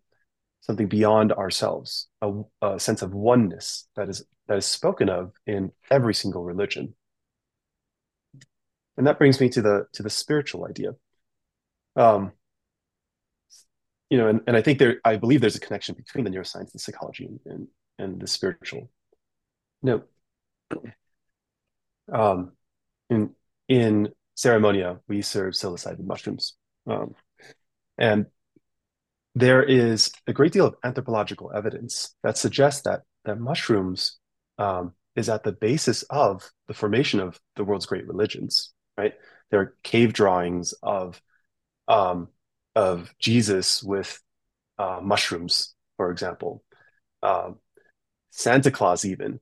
[0.60, 5.72] something beyond ourselves, a, a, sense of oneness that is that is spoken of in
[5.90, 6.94] every single religion.
[8.96, 10.90] And that brings me to the to the spiritual idea.
[11.96, 12.32] Um,
[14.10, 16.72] you know, and, and I think there, I believe there's a connection between the neuroscience
[16.72, 17.68] and psychology and, and,
[17.98, 18.90] and the spiritual.
[19.82, 20.02] Know,
[22.12, 22.52] um,
[23.10, 23.30] in
[23.68, 26.54] in ceremonia, we serve psilocybin mushrooms,
[26.86, 27.14] um,
[27.96, 28.26] and
[29.34, 34.18] there is a great deal of anthropological evidence that suggests that that mushrooms
[34.58, 38.72] um, is at the basis of the formation of the world's great religions.
[38.96, 39.14] Right,
[39.50, 41.20] there are cave drawings of
[41.86, 42.28] um,
[42.74, 44.20] of Jesus with
[44.78, 46.62] uh, mushrooms, for example.
[47.22, 47.58] Um,
[48.30, 49.40] Santa Claus, even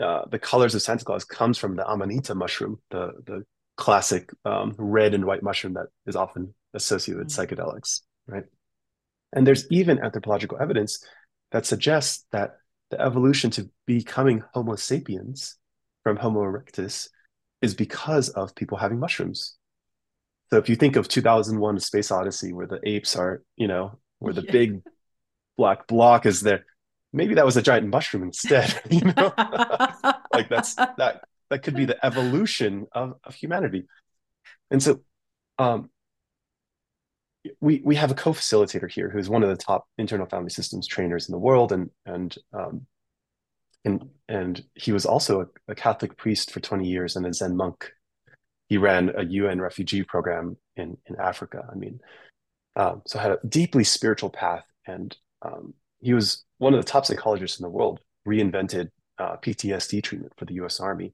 [0.00, 3.44] uh, the colors of Santa Claus comes from the amanita mushroom, the the
[3.76, 7.54] classic um, red and white mushroom that is often associated with mm-hmm.
[7.54, 8.44] psychedelics, right?
[9.32, 11.04] And there's even anthropological evidence
[11.50, 12.56] that suggests that
[12.90, 15.56] the evolution to becoming Homo sapiens
[16.02, 17.08] from Homo erectus
[17.62, 19.56] is because of people having mushrooms.
[20.50, 24.34] So if you think of 2001 Space Odyssey, where the apes are, you know, where
[24.34, 24.52] the yeah.
[24.52, 24.82] big
[25.56, 26.66] black block is there,
[27.14, 29.32] maybe that was a giant mushroom instead, you know?
[30.32, 33.84] like that's that that could be the evolution of, of humanity.
[34.70, 35.00] And so
[35.58, 35.90] um,
[37.60, 41.28] we we have a co-facilitator here who's one of the top internal family systems trainers
[41.28, 42.86] in the world and and um,
[43.84, 47.56] and and he was also a, a, Catholic priest for 20 years and a Zen
[47.56, 47.92] monk.
[48.68, 51.68] He ran a UN refugee program in in Africa.
[51.70, 52.00] I mean,
[52.74, 57.06] um, so had a deeply spiritual path, and um, he was one of the top
[57.06, 58.00] psychologists in the world.
[58.26, 60.80] Reinvented uh, PTSD treatment for the U.S.
[60.80, 61.12] Army,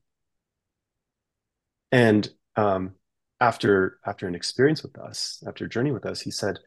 [1.91, 2.95] and um,
[3.41, 6.59] after after an experience with us, after a journey with us, he said,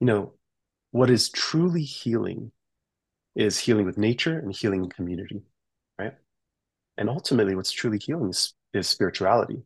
[0.00, 0.32] you know,
[0.92, 2.52] what is truly healing
[3.34, 5.42] is healing with nature and healing in community,
[5.98, 6.14] right?
[6.96, 9.62] And ultimately, what's truly healing is, is spirituality,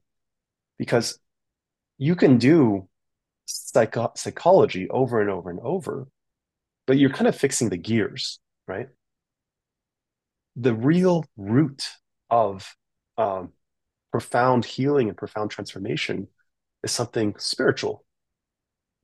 [0.76, 1.18] because
[1.98, 2.88] you can do
[3.46, 6.09] psycho- psychology over and over and over,
[6.90, 8.88] but you're kind of fixing the gears, right?
[10.57, 11.85] The real root
[12.29, 12.74] of
[13.16, 13.53] um,
[14.11, 16.26] profound healing and profound transformation
[16.83, 18.05] is something spiritual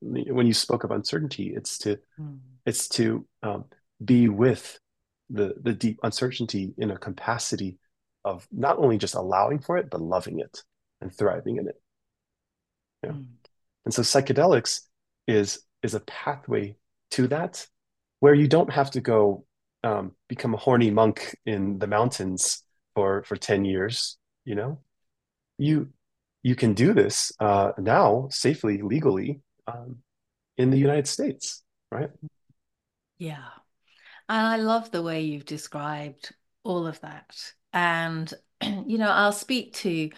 [0.01, 2.37] when you spoke of uncertainty it's to mm.
[2.65, 3.63] it's to um,
[4.03, 4.77] be with
[5.29, 7.77] the the deep uncertainty in a capacity
[8.25, 10.61] of not only just allowing for it but loving it
[10.99, 11.81] and thriving in it
[13.05, 13.11] yeah.
[13.11, 13.27] Mm.
[13.85, 14.81] and so psychedelics
[15.25, 16.75] is is a pathway
[17.11, 17.65] to that
[18.19, 19.45] where you don't have to go
[19.83, 22.63] um, become a horny monk in the mountains
[22.95, 24.79] for for 10 years you know
[25.57, 25.89] you
[26.47, 29.97] you can do this uh, now safely, legally um,
[30.57, 32.09] in the United States, right?
[33.17, 33.49] Yeah.
[34.29, 37.51] And I love the way you've described all of that.
[37.73, 40.09] And, you know, I'll speak to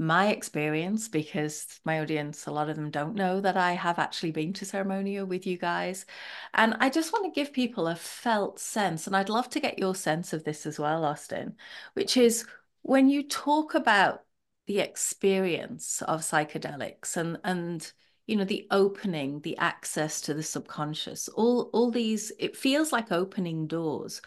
[0.00, 4.30] my experience because my audience, a lot of them don't know that I have actually
[4.30, 6.06] been to Ceremonia with you guys.
[6.54, 9.06] And I just want to give people a felt sense.
[9.06, 11.54] And I'd love to get your sense of this as well, Austin,
[11.92, 12.46] which is
[12.80, 14.24] when you talk about
[14.66, 17.92] the experience of psychedelics and and
[18.26, 23.10] you know the opening the access to the subconscious all all these it feels like
[23.10, 24.22] opening doors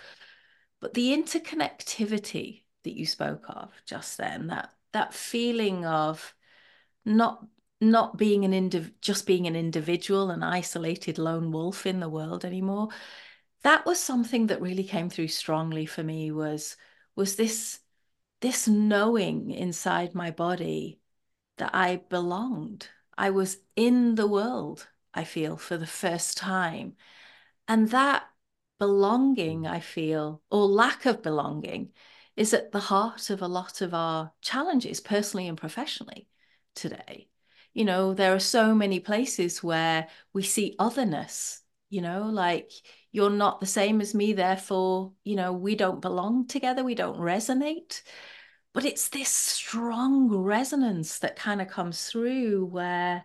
[0.81, 6.33] but the interconnectivity that you spoke of just then that that feeling of
[7.05, 7.45] not
[7.81, 12.45] not being an indiv- just being an individual an isolated lone wolf in the world
[12.45, 12.87] anymore
[13.63, 16.77] that was something that really came through strongly for me was
[17.15, 17.79] was this
[18.41, 20.99] this knowing inside my body
[21.57, 22.89] that I belonged.
[23.17, 26.95] I was in the world, I feel, for the first time.
[27.67, 28.25] And that
[28.79, 31.93] belonging, I feel, or lack of belonging,
[32.35, 36.27] is at the heart of a lot of our challenges, personally and professionally,
[36.75, 37.27] today.
[37.73, 42.71] You know, there are so many places where we see otherness, you know, like
[43.11, 47.19] you're not the same as me, therefore, you know, we don't belong together, we don't
[47.19, 48.01] resonate
[48.73, 53.23] but it's this strong resonance that kind of comes through where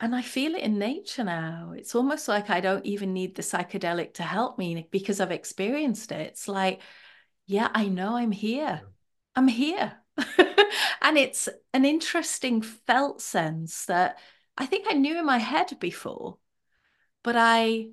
[0.00, 1.74] and I feel it in nature now.
[1.76, 6.10] It's almost like I don't even need the psychedelic to help me because I've experienced
[6.10, 6.26] it.
[6.26, 6.80] It's like,
[7.52, 8.80] yeah, I know I'm here.
[9.36, 9.92] I'm here.
[11.02, 14.18] and it's an interesting felt sense that
[14.56, 16.38] I think I knew in my head before,
[17.22, 17.90] but I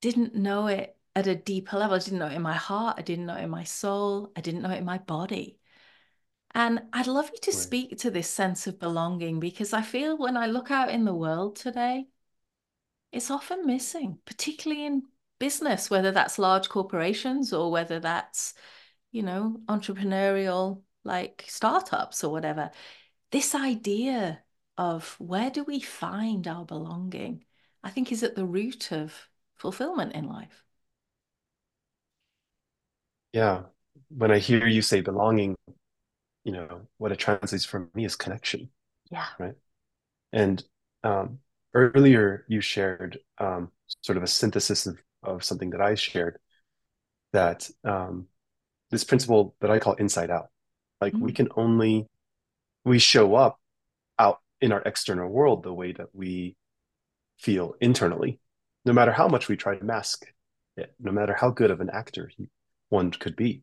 [0.00, 1.96] didn't know it at a deeper level.
[1.96, 2.96] I didn't know it in my heart.
[2.98, 4.32] I didn't know it in my soul.
[4.34, 5.58] I didn't know it in my body.
[6.54, 7.60] And I'd love you to right.
[7.60, 11.14] speak to this sense of belonging because I feel when I look out in the
[11.14, 12.06] world today,
[13.10, 15.02] it's often missing, particularly in
[15.38, 18.54] business, whether that's large corporations or whether that's,
[19.12, 22.70] you know, entrepreneurial like startups or whatever.
[23.30, 24.42] This idea
[24.76, 27.44] of where do we find our belonging,
[27.82, 30.64] I think is at the root of fulfillment in life.
[33.32, 33.62] Yeah.
[34.08, 35.56] When I hear you say belonging,
[36.44, 38.68] you know what it translates for me is connection
[39.10, 39.54] yeah right
[40.32, 40.64] and
[41.04, 41.38] um
[41.74, 43.70] earlier you shared um,
[44.02, 46.38] sort of a synthesis of, of something that I shared
[47.32, 48.26] that um,
[48.92, 50.50] this principle that I call inside out.
[51.00, 51.24] Like mm-hmm.
[51.24, 51.36] we mm.
[51.36, 52.08] can only
[52.84, 53.58] we show up
[54.18, 56.56] out in our external world the way that we
[57.38, 58.38] feel internally,
[58.84, 60.26] no matter how much we try to mask
[60.76, 62.48] it, no matter how good of an actor he,
[62.90, 63.62] one could be.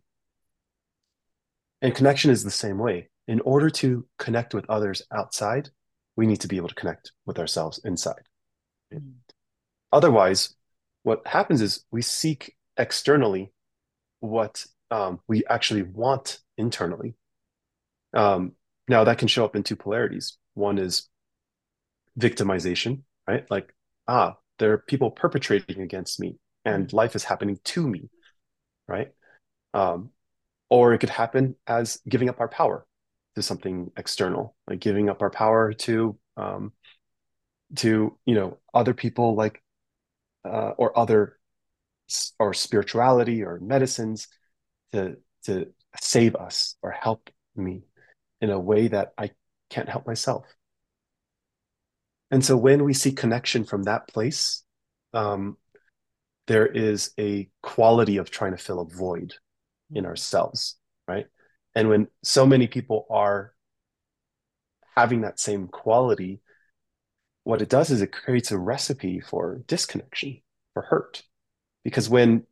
[1.81, 3.09] And connection is the same way.
[3.27, 5.69] In order to connect with others outside,
[6.15, 8.23] we need to be able to connect with ourselves inside.
[8.93, 9.13] Mm.
[9.91, 10.55] Otherwise,
[11.03, 13.51] what happens is we seek externally
[14.19, 17.15] what um, we actually want internally.
[18.13, 18.53] Um,
[18.87, 20.37] now, that can show up in two polarities.
[20.55, 21.07] One is
[22.19, 23.49] victimization, right?
[23.51, 23.73] Like,
[24.07, 28.09] ah, there are people perpetrating against me and life is happening to me,
[28.87, 29.11] right?
[29.73, 30.11] Um,
[30.69, 32.85] or it could happen as giving up our power
[33.35, 36.73] to something external, like giving up our power to um,
[37.77, 39.61] to you know other people, like
[40.45, 41.37] uh, or other
[42.39, 44.27] or spirituality or medicines
[44.93, 45.67] to to
[45.99, 47.83] save us or help me
[48.41, 49.31] in a way that I
[49.69, 50.45] can't help myself.
[52.31, 54.63] And so when we see connection from that place,
[55.13, 55.57] um,
[56.47, 59.33] there is a quality of trying to fill a void
[59.91, 60.77] in ourselves,
[61.07, 61.27] right?
[61.75, 63.53] And when so many people are
[64.95, 66.41] having that same quality,
[67.43, 70.41] what it does is it creates a recipe for disconnection,
[70.73, 71.23] for hurt.
[71.83, 72.43] Because when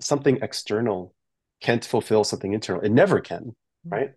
[0.00, 1.14] something external
[1.60, 3.54] can't fulfill something internal, it never can,
[3.86, 3.90] mm-hmm.
[3.90, 4.12] right?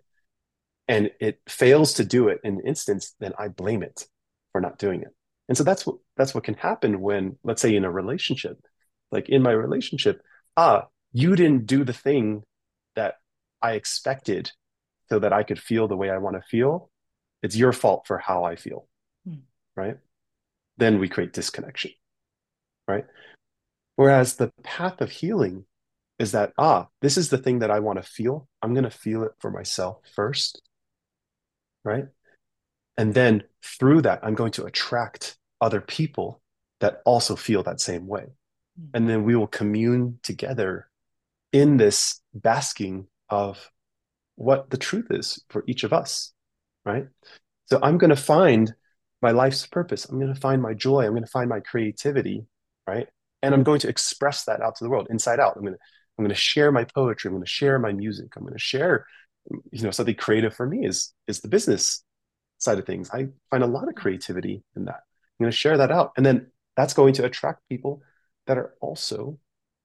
[0.87, 4.05] And it fails to do it in an instance, then I blame it
[4.51, 5.13] for not doing it.
[5.47, 8.57] And so that's what that's what can happen when, let's say, in a relationship,
[9.11, 10.21] like in my relationship,
[10.55, 12.43] ah, you didn't do the thing
[12.95, 13.15] that
[13.61, 14.51] I expected
[15.09, 16.89] so that I could feel the way I want to feel.
[17.41, 18.87] It's your fault for how I feel.
[19.27, 19.41] Hmm.
[19.75, 19.97] Right.
[20.77, 21.91] Then we create disconnection.
[22.87, 23.05] Right.
[23.95, 25.65] Whereas the path of healing
[26.23, 28.47] is that, ah, this is the thing that I want to feel.
[28.61, 30.61] I'm going to feel it for myself first.
[31.85, 32.05] Right.
[32.97, 36.41] And then through that, I'm going to attract other people
[36.79, 38.25] that also feel that same way.
[38.79, 38.85] Hmm.
[38.93, 40.87] And then we will commune together
[41.51, 43.69] in this basking of
[44.35, 46.33] what the truth is for each of us,
[46.85, 47.07] right?
[47.65, 48.73] So I'm going to find
[49.21, 50.05] my life's purpose.
[50.05, 51.05] I'm going to find my joy.
[51.05, 52.45] I'm going to find my creativity,
[52.87, 53.07] right?
[53.41, 55.53] And I'm going to express that out to the world, inside out.
[55.55, 55.79] I'm going to
[56.17, 57.29] I'm going to share my poetry.
[57.29, 58.33] I'm going to share my music.
[58.35, 59.05] I'm going to share,
[59.71, 62.03] you know, something creative for me is is the business
[62.59, 63.09] side of things.
[63.11, 65.01] I find a lot of creativity in that.
[65.03, 66.47] I'm going to share that out, and then
[66.77, 68.01] that's going to attract people
[68.47, 69.39] that are also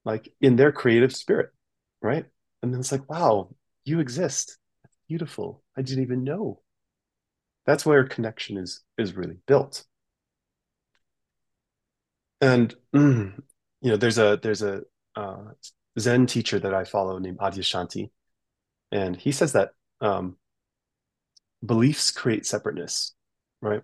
[0.05, 1.51] like in their creative spirit
[2.03, 2.25] right?
[2.63, 3.55] And then it's like, wow,
[3.85, 4.59] you exist.
[4.83, 5.63] That's beautiful.
[5.77, 6.61] I didn't even know.
[7.67, 9.85] That's where connection is is really built.
[12.41, 13.33] And you
[13.83, 14.83] know, there's a there's a
[15.15, 15.45] uh,
[15.99, 18.11] Zen teacher that I follow named Adyashanti,
[18.93, 19.71] and he says that
[20.01, 20.37] um,
[21.65, 23.15] beliefs create separateness,
[23.61, 23.83] right?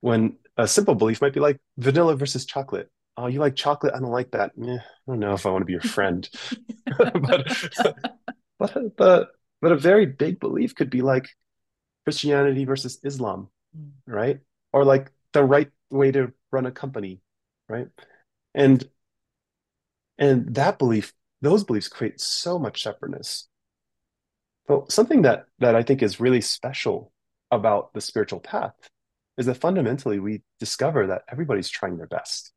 [0.00, 3.94] When a simple belief might be like vanilla versus chocolate, oh, you like chocolate?
[3.94, 4.52] I don't like that.
[4.62, 6.28] Eh, I don't know if I want to be your friend.
[6.98, 7.94] but,
[8.58, 9.28] but, but,
[9.60, 11.28] but a very big belief could be like
[12.04, 13.90] Christianity versus Islam, mm.
[14.06, 14.40] right?
[14.72, 17.20] Or like the right way to run a company,
[17.68, 17.88] right?
[18.54, 18.86] And
[20.22, 21.12] and that belief,
[21.42, 23.48] those beliefs create so much separateness.
[24.66, 27.12] But something that that I think is really special
[27.50, 28.74] about the spiritual path
[29.36, 32.52] is that fundamentally we discover that everybody's trying their best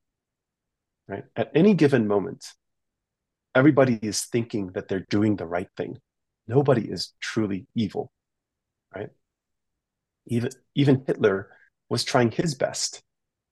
[1.07, 1.23] right?
[1.35, 2.45] At any given moment,
[3.53, 5.97] everybody is thinking that they're doing the right thing.
[6.47, 8.11] Nobody is truly evil,
[8.95, 9.09] right?
[10.27, 11.49] Even, even Hitler
[11.89, 13.01] was trying his best,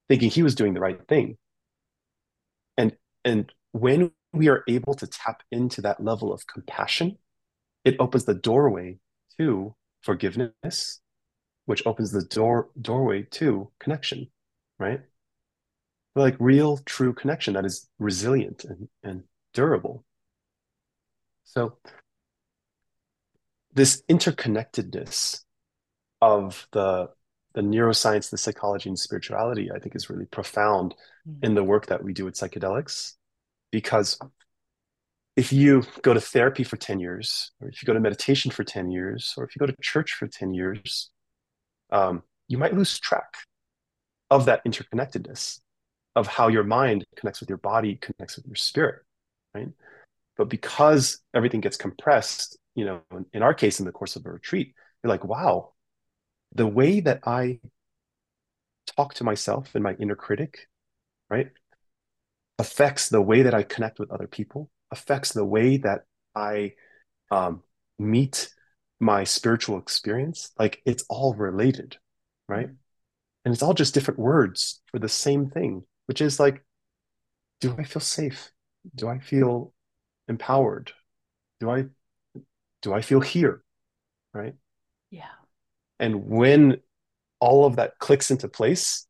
[0.07, 1.37] thinking he was doing the right thing.
[2.77, 7.17] And, and when we are able to tap into that level of compassion,
[7.83, 8.97] it opens the doorway
[9.37, 11.01] to forgiveness,
[11.65, 14.27] which opens the door doorway to connection,
[14.79, 15.01] right?
[16.15, 20.03] like real true connection that is resilient and, and durable
[21.43, 21.77] so
[23.73, 25.41] this interconnectedness
[26.21, 27.09] of the
[27.53, 30.95] the neuroscience the psychology and spirituality i think is really profound
[31.27, 31.43] mm.
[31.43, 33.13] in the work that we do with psychedelics
[33.73, 34.19] because
[35.35, 38.63] if you go to therapy for 10 years or if you go to meditation for
[38.63, 41.09] 10 years or if you go to church for 10 years
[41.91, 43.33] um, you might lose track
[44.29, 45.59] of that interconnectedness
[46.15, 49.01] of how your mind connects with your body, connects with your spirit,
[49.55, 49.69] right?
[50.37, 53.01] But because everything gets compressed, you know,
[53.33, 55.73] in our case, in the course of a retreat, you're like, wow,
[56.53, 57.59] the way that I
[58.95, 60.67] talk to myself and my inner critic,
[61.29, 61.49] right,
[62.59, 66.01] affects the way that I connect with other people, affects the way that
[66.35, 66.73] I
[67.31, 67.63] um,
[67.99, 68.49] meet
[68.99, 70.51] my spiritual experience.
[70.57, 71.97] Like it's all related,
[72.47, 72.69] right?
[73.45, 76.63] And it's all just different words for the same thing, which is like,
[77.59, 78.51] do I feel safe?
[78.95, 79.73] Do I feel
[80.27, 80.91] empowered?
[81.59, 81.85] Do I
[82.81, 83.63] do I feel here?
[84.33, 84.55] Right?
[85.09, 85.23] Yeah.
[85.99, 86.81] And when
[87.39, 89.07] all of that clicks into place,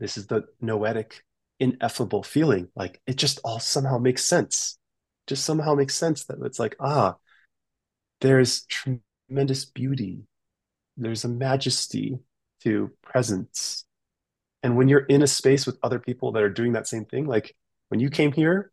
[0.00, 1.22] this is the noetic,
[1.60, 2.68] ineffable feeling.
[2.74, 4.78] Like it just all somehow makes sense.
[5.26, 7.16] Just somehow makes sense that it's like, ah,
[8.20, 10.24] there's tremendous beauty.
[10.96, 12.18] There's a majesty
[12.62, 13.84] to presence.
[14.62, 17.26] And when you're in a space with other people that are doing that same thing,
[17.26, 17.54] like
[17.88, 18.70] when you came here,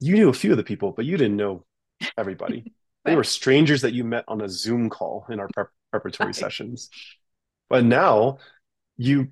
[0.00, 1.64] you knew a few of the people, but you didn't know
[2.16, 2.56] everybody.
[2.64, 2.72] right.
[3.04, 6.36] They were strangers that you met on a Zoom call in our prep- preparatory right.
[6.36, 6.90] sessions.
[7.68, 8.38] But now
[8.96, 9.28] you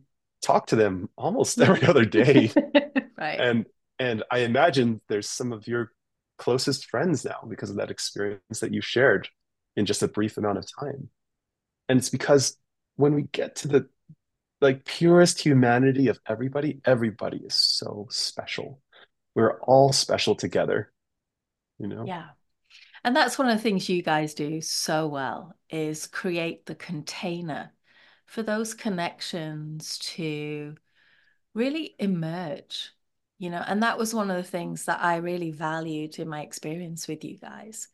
[0.47, 2.51] talk to them almost every other day.
[3.19, 3.41] right.
[3.41, 3.67] And
[3.99, 5.93] and I imagine there's some of your
[6.39, 9.29] closest friends now because of that experience that you shared
[9.75, 11.09] in just a brief amount of time.
[11.89, 12.59] And it's because
[12.97, 13.89] when we get to the
[14.61, 18.81] like purest humanity of everybody, everybody is so special.
[19.35, 20.93] We're all special together,
[21.79, 22.05] you know?
[22.07, 22.29] Yeah.
[23.05, 27.73] And that's one of the things you guys do so well is create the container
[28.27, 30.75] for those connections to
[31.55, 32.91] really emerge
[33.39, 36.43] you know and that was one of the things that i really valued in my
[36.43, 37.89] experience with you guys.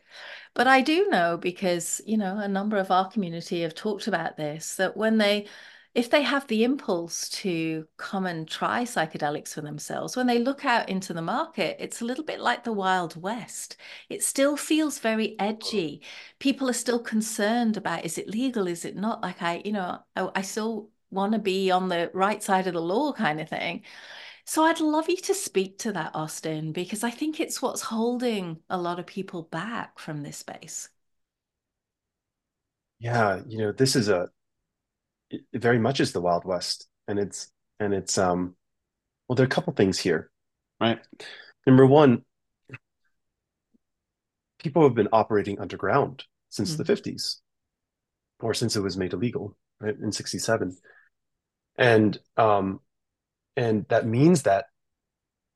[0.55, 4.37] But i do know because you know a number of our community have talked about
[4.37, 5.47] this that when they
[5.95, 10.65] if they have the impulse to come and try psychedelics for themselves, when they look
[10.65, 13.77] out into the market, it's a little bit like the Wild West.
[14.09, 16.01] It still feels very edgy.
[16.03, 16.07] Mm.
[16.39, 18.67] People are still concerned about is it legal?
[18.67, 19.23] Is it not?
[19.23, 22.73] Like I, you know, I, I still want to be on the right side of
[22.75, 23.83] the law kind of thing.
[24.45, 28.61] So I'd love you to speak to that, Austin, because I think it's what's holding
[28.71, 30.89] a lot of people back from this space.
[32.99, 34.31] Yeah, you know, this is a
[35.33, 38.55] it very much is the Wild West, and it's and it's um,
[39.29, 40.31] well, there are a couple things here,
[40.81, 41.01] right?
[41.67, 42.25] Number one,
[44.63, 46.83] people have been operating underground since mm-hmm.
[46.83, 47.37] the 50s
[48.41, 50.77] or since it was made illegal right in 67
[51.79, 52.81] and um
[53.57, 54.67] and that means that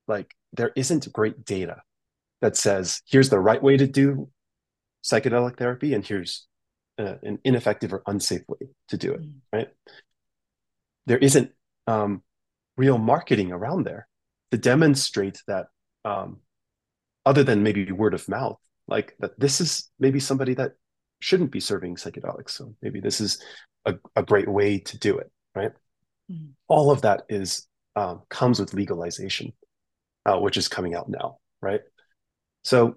[0.09, 1.83] like there isn't great data
[2.41, 4.29] that says here's the right way to do
[5.05, 6.47] psychedelic therapy and here's
[6.99, 9.33] uh, an ineffective or unsafe way to do it, mm.
[9.53, 9.69] right?
[11.07, 11.53] There isn't
[11.87, 12.23] um,
[12.77, 14.09] real marketing around there
[14.51, 15.67] to demonstrate that,
[16.05, 16.39] um,
[17.25, 20.73] other than maybe word of mouth, like that this is maybe somebody that
[21.21, 22.51] shouldn't be serving psychedelics.
[22.51, 23.43] So maybe this is
[23.85, 25.73] a, a great way to do it, right?
[26.31, 26.51] Mm.
[26.69, 29.53] All of that is um, comes with legalization,
[30.25, 31.81] uh, which is coming out now, right?
[32.63, 32.97] So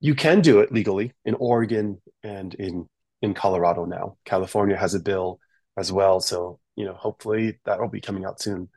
[0.00, 2.88] you can do it legally in Oregon and in
[3.24, 4.16] in Colorado now.
[4.24, 5.40] California has a bill
[5.76, 8.68] as well, so you know hopefully that will be coming out soon.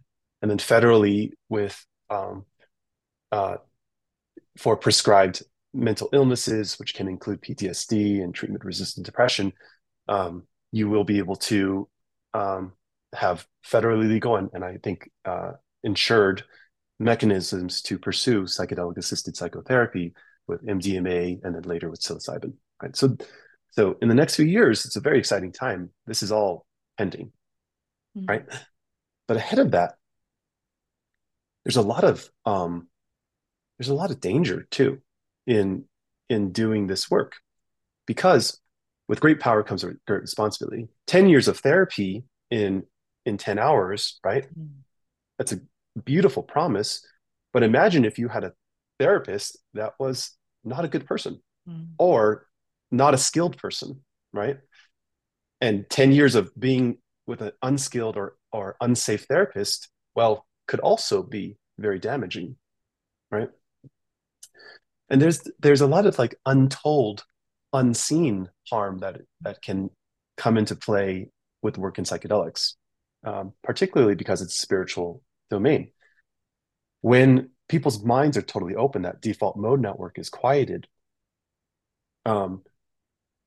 [0.41, 2.45] And then federally with um,
[3.31, 3.57] uh,
[4.57, 5.43] for prescribed
[5.73, 9.51] mental illnesses, which can include PTSD and treatment-resistant depression,
[10.07, 11.87] um, you will be able to
[12.33, 12.71] um,
[13.13, 15.51] have federally legal and, and I think uh,
[15.83, 16.43] insured
[16.99, 20.13] mechanisms to pursue psychedelic assisted psychotherapy
[20.47, 22.53] with MDMA and then later with psilocybin.
[22.81, 22.95] Right.
[22.95, 23.17] So
[23.71, 25.91] so in the next few years, it's a very exciting time.
[26.05, 26.65] This is all
[26.97, 27.31] pending,
[28.17, 28.25] mm-hmm.
[28.25, 28.45] right?
[29.27, 29.95] But ahead of that,
[31.63, 32.87] there's a lot of um,
[33.77, 35.01] there's a lot of danger too
[35.45, 35.85] in
[36.29, 37.35] in doing this work
[38.05, 38.59] because
[39.07, 40.87] with great power comes a great responsibility.
[41.05, 42.83] Ten years of therapy in
[43.25, 44.43] in ten hours, right?
[44.43, 44.81] Mm-hmm.
[45.37, 45.59] That's a
[46.03, 47.05] beautiful promise.
[47.53, 48.53] But imagine if you had a
[48.99, 50.31] therapist that was
[50.63, 51.93] not a good person mm-hmm.
[51.97, 52.47] or
[52.91, 54.01] not a skilled person,
[54.33, 54.57] right?
[55.61, 61.23] And 10 years of being with an unskilled or, or unsafe therapist, well, could also
[61.23, 62.55] be very damaging,
[63.31, 63.49] right?
[65.09, 67.23] And there's there's a lot of like untold,
[67.73, 69.89] unseen harm that that can
[70.35, 71.29] come into play
[71.61, 72.73] with work in psychedelics,
[73.23, 75.91] um, particularly because it's spiritual domain.
[77.01, 80.87] When people's minds are totally open, that default mode network is quieted.
[82.25, 82.63] Um,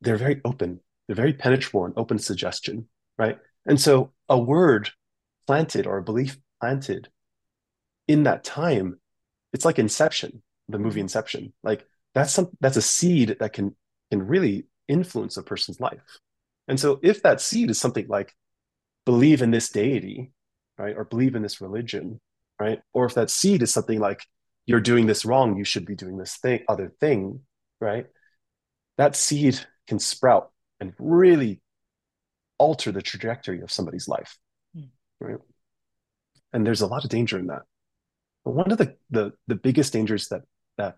[0.01, 0.81] they're very open.
[1.07, 2.89] They're very penetrable and open suggestion,
[3.19, 3.39] right?
[3.67, 4.91] And so a word
[5.47, 7.09] planted or a belief planted
[8.09, 8.99] in that time,
[9.53, 11.53] it's like Inception, the movie Inception.
[11.63, 13.77] Like that's some that's a seed that can
[14.11, 16.01] can really influence a person's life.
[16.69, 18.35] And so if that seed is something like
[19.07, 20.33] believe in this deity,
[20.79, 20.97] right?
[20.97, 22.21] Or believe in this religion,
[22.59, 22.81] right?
[22.93, 24.25] Or if that seed is something like
[24.67, 27.41] you're doing this wrong, you should be doing this thing, other thing,
[27.81, 28.07] right?
[28.99, 29.61] That seed
[29.91, 31.61] can sprout and really
[32.59, 34.39] alter the trajectory of somebody's life,
[34.77, 34.89] mm.
[35.19, 35.37] right?
[36.53, 37.63] And there's a lot of danger in that.
[38.45, 40.43] But one of the the the biggest dangers that
[40.79, 40.97] that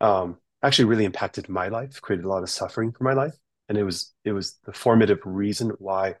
[0.00, 3.34] um, actually really impacted my life, created a lot of suffering for my life,
[3.68, 6.16] and it was it was the formative reason why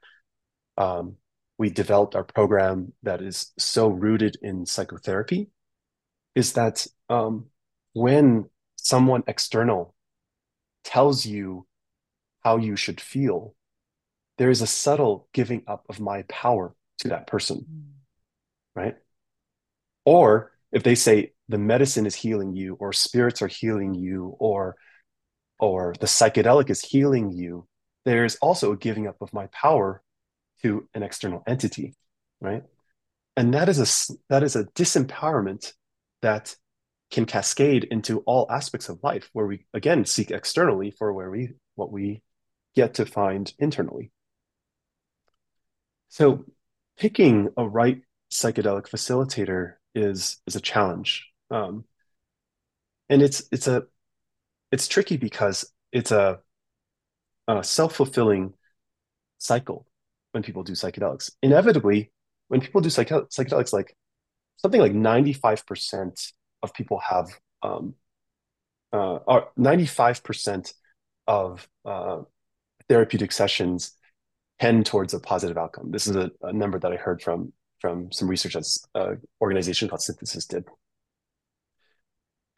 [0.76, 1.16] um,
[1.56, 5.48] we developed our program that is so rooted in psychotherapy
[6.34, 7.46] is that um,
[7.94, 9.94] when someone external
[10.84, 11.66] tells you
[12.42, 13.54] how you should feel,
[14.38, 17.82] there is a subtle giving up of my power to that person, mm.
[18.74, 18.96] right?
[20.04, 24.76] Or if they say the medicine is healing you, or spirits are healing you, or
[25.58, 27.66] or the psychedelic is healing you,
[28.04, 30.02] there's also a giving up of my power
[30.62, 31.94] to an external entity,
[32.40, 32.62] right?
[33.36, 35.72] And that is a that is a disempowerment
[36.22, 36.56] that
[37.10, 41.50] can cascade into all aspects of life, where we again seek externally for where we
[41.74, 42.22] what we
[42.74, 44.10] get to find internally.
[46.08, 46.44] So,
[46.98, 51.84] picking a right psychedelic facilitator is is a challenge, um,
[53.08, 53.84] and it's it's a
[54.72, 56.40] it's tricky because it's a,
[57.48, 58.54] a self fulfilling
[59.38, 59.86] cycle
[60.32, 61.30] when people do psychedelics.
[61.42, 62.12] Inevitably,
[62.48, 63.96] when people do psychedelics, like
[64.56, 67.28] something like 95% of people have,
[67.62, 67.94] um,
[68.92, 70.72] uh, or 95%
[71.26, 72.20] of uh,
[72.90, 73.92] therapeutic sessions
[74.58, 75.92] tend towards a positive outcome.
[75.92, 79.88] This is a, a number that I heard from from some research that's an organization
[79.88, 80.64] called Synthesis did.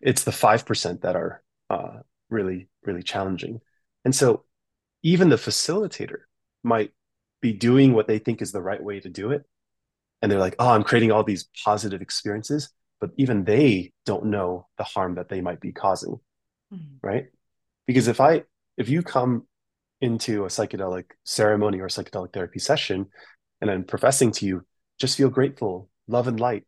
[0.00, 3.60] It's the 5% that are uh, really, really challenging.
[4.04, 4.44] And so
[5.04, 6.22] even the facilitator
[6.64, 6.90] might
[7.40, 9.44] be doing what they think is the right way to do it.
[10.20, 12.70] And they're like, oh, I'm creating all these positive experiences.
[13.00, 16.18] But even they don't know the harm that they might be causing.
[16.74, 17.06] Mm-hmm.
[17.06, 17.26] Right.
[17.86, 18.42] Because if I,
[18.76, 19.46] if you come
[20.02, 23.06] into a psychedelic ceremony or psychedelic therapy session
[23.62, 24.66] and I'm professing to you,
[24.98, 26.64] just feel grateful, love and light,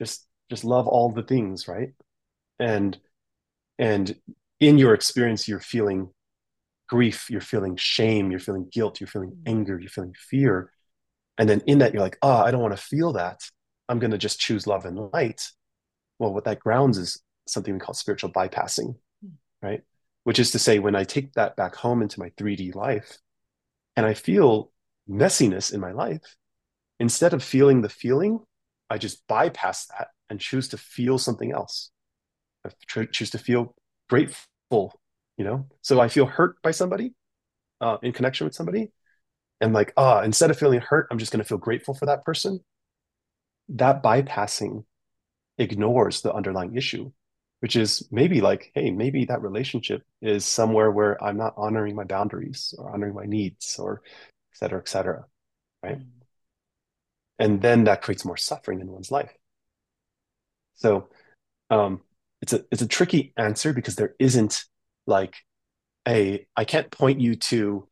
[0.00, 1.68] just, just love all the things.
[1.68, 1.90] Right.
[2.58, 2.98] And,
[3.78, 4.14] and
[4.60, 6.10] in your experience, you're feeling
[6.88, 9.42] grief, you're feeling shame, you're feeling guilt, you're feeling mm.
[9.46, 10.70] anger, you're feeling fear.
[11.38, 13.40] And then in that, you're like, oh, I don't want to feel that.
[13.88, 15.42] I'm going to just choose love and light.
[16.18, 19.30] Well, what that grounds is something we call spiritual bypassing, mm.
[19.62, 19.82] right?
[20.24, 23.18] Which is to say, when I take that back home into my 3D life
[23.96, 24.70] and I feel
[25.08, 26.36] messiness in my life,
[27.00, 28.40] instead of feeling the feeling,
[28.88, 31.90] I just bypass that and choose to feel something else.
[32.64, 33.74] I choose to feel
[34.08, 35.00] grateful
[35.36, 35.66] you know?
[35.80, 37.14] So i feel hurt by somebody
[37.80, 38.92] uh, in connection with somebody
[39.60, 42.06] and like ah uh, instead of feeling hurt i'm just going to feel grateful for
[42.06, 42.60] that person.
[43.68, 44.84] That bypassing
[45.58, 47.12] ignores the underlying issue
[47.62, 52.04] which is maybe like hey maybe that relationship is somewhere where i'm not honoring my
[52.04, 54.02] boundaries or honoring my needs or
[54.52, 55.24] et cetera et cetera
[55.82, 56.06] right mm.
[57.38, 59.32] and then that creates more suffering in one's life
[60.74, 61.08] so
[61.70, 62.00] um,
[62.40, 64.64] it's a it's a tricky answer because there isn't
[65.06, 65.36] like
[66.06, 67.88] a I can't point you to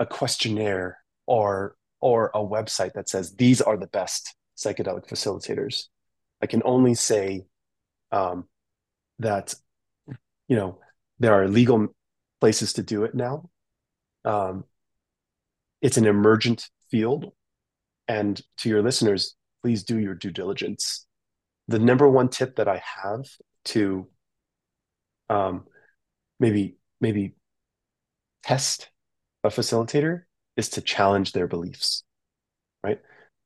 [0.00, 5.84] a questionnaire or or a website that says these are the best psychedelic facilitators.
[6.42, 7.46] I can only say
[8.12, 8.46] um,
[9.18, 9.54] that
[10.48, 10.78] you know
[11.18, 11.88] there are legal
[12.40, 13.50] places to do it now.
[14.24, 14.64] Um,
[15.80, 17.32] it's an emergent field,
[18.08, 21.06] and to your listeners, please do your due diligence.
[21.68, 23.24] The number one tip that I have
[23.66, 24.08] to
[25.30, 25.64] um,
[26.38, 27.34] maybe maybe
[28.42, 28.90] test
[29.42, 30.22] a facilitator
[30.56, 32.04] is to challenge their beliefs
[32.82, 33.00] right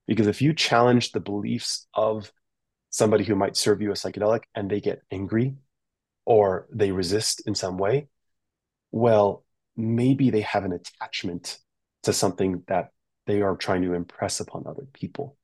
[0.06, 2.32] because if you challenge the beliefs of
[2.91, 5.57] somebody who might serve you a psychedelic and they get angry
[6.24, 8.09] or they resist in some way
[8.91, 9.45] well
[9.76, 11.59] maybe they have an attachment
[12.03, 12.91] to something that
[13.26, 15.36] they are trying to impress upon other people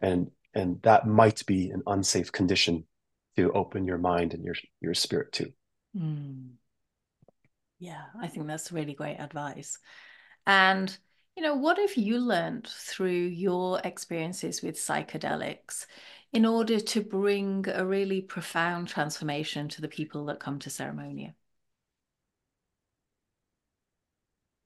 [0.00, 2.84] and and that might be an unsafe condition
[3.36, 5.52] to open your mind and your your spirit to
[5.96, 6.48] mm.
[7.78, 9.78] Yeah, I think that's really great advice.
[10.46, 10.96] And,
[11.36, 15.86] you know, what have you learned through your experiences with psychedelics
[16.32, 21.34] in order to bring a really profound transformation to the people that come to Ceremonia?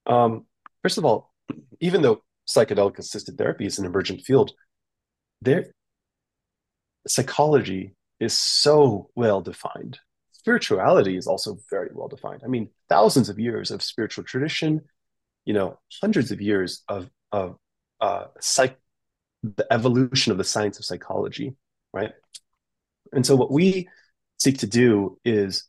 [0.07, 0.47] Um,
[0.83, 1.33] first of all,
[1.81, 4.53] even though psychedelic assisted therapy is an emergent field,
[5.41, 5.73] there
[7.07, 9.99] psychology is so well defined
[10.43, 12.43] spirituality is also very well defined.
[12.45, 14.81] I mean, thousands of years of spiritual tradition,
[15.45, 17.57] you know, hundreds of years of of
[18.01, 18.77] uh, psych,
[19.43, 21.55] the evolution of the science of psychology,
[21.93, 22.13] right?
[23.13, 23.89] And so what we
[24.39, 25.65] seek to do is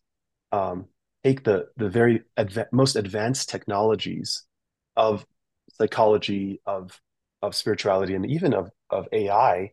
[0.51, 0.85] um,
[1.23, 2.23] take the the very
[2.71, 4.43] most advanced technologies
[4.95, 5.25] of
[5.73, 6.99] psychology, of
[7.41, 9.71] of spirituality, and even of of AI,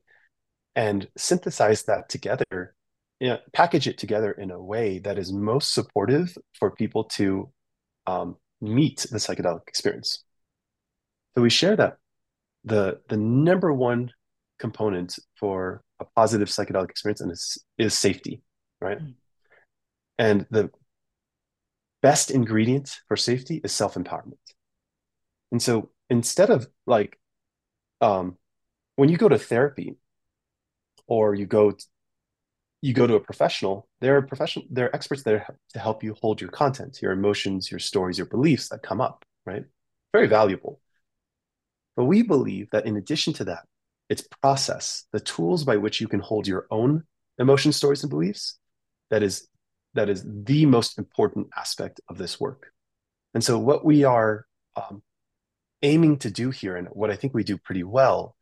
[0.75, 2.75] and synthesize that together,
[3.21, 7.51] you know, package it together in a way that is most supportive for people to
[8.07, 10.25] um, meet the psychedelic experience.
[11.35, 11.99] So we share that
[12.65, 14.13] the the number one
[14.59, 18.43] component for a positive psychedelic experience and is, is safety,
[18.81, 18.99] right?
[18.99, 19.15] Mm.
[20.19, 20.71] And the
[22.03, 24.39] best ingredient for safety is self-empowerment.
[25.53, 27.19] And so instead of like
[28.01, 28.37] um
[28.97, 29.97] when you go to therapy
[31.07, 31.87] or you go to,
[32.83, 36.15] you go to a professional, there are professional there are experts there to help you
[36.21, 39.65] hold your content, your emotions, your stories, your beliefs that come up, right?
[40.13, 40.81] Very valuable.
[42.01, 43.65] But we believe that in addition to that,
[44.09, 47.05] it's process, the tools by which you can hold your own
[47.39, 48.59] emotion, stories, and beliefs.
[49.11, 49.49] That is
[49.93, 52.73] that is the most important aspect of this work.
[53.35, 54.47] And so, what we are
[54.77, 55.03] um,
[55.83, 58.35] aiming to do here, and what I think we do pretty well,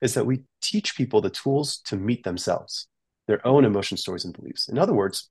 [0.00, 2.86] is that we teach people the tools to meet themselves,
[3.26, 4.68] their own emotion, stories, and beliefs.
[4.68, 5.30] In other words,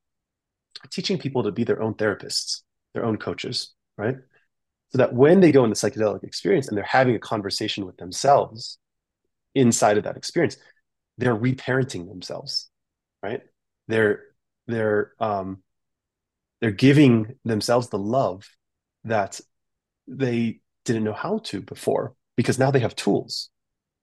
[0.91, 2.63] teaching people to be their own therapists,
[2.93, 4.17] their own coaches, right?
[4.91, 7.97] So that when they go in the psychedelic experience and they're having a conversation with
[7.97, 8.77] themselves
[9.55, 10.57] inside of that experience
[11.17, 12.69] they're reparenting themselves
[13.21, 13.41] right?
[13.87, 14.23] They're
[14.67, 15.63] they're um
[16.61, 18.47] they're giving themselves the love
[19.05, 19.39] that
[20.07, 23.49] they didn't know how to before because now they have tools.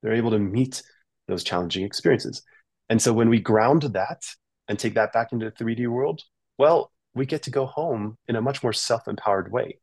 [0.02, 0.82] They're able to meet
[1.28, 2.42] those challenging experiences.
[2.88, 4.22] And so when we ground that
[4.68, 6.22] and take that back into the 3d world
[6.58, 9.78] well we get to go home in a much more self-empowered way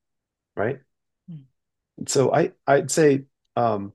[0.56, 0.80] right
[2.07, 3.23] so I I'd say
[3.55, 3.93] um,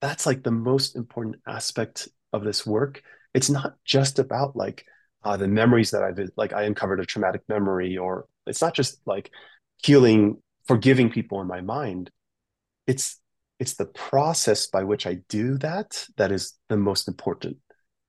[0.00, 3.02] that's like the most important aspect of this work.
[3.32, 4.84] It's not just about like
[5.22, 9.00] uh, the memories that I've like I uncovered a traumatic memory, or it's not just
[9.06, 9.30] like
[9.82, 12.10] healing, forgiving people in my mind.
[12.86, 13.20] It's
[13.58, 17.58] it's the process by which I do that that is the most important,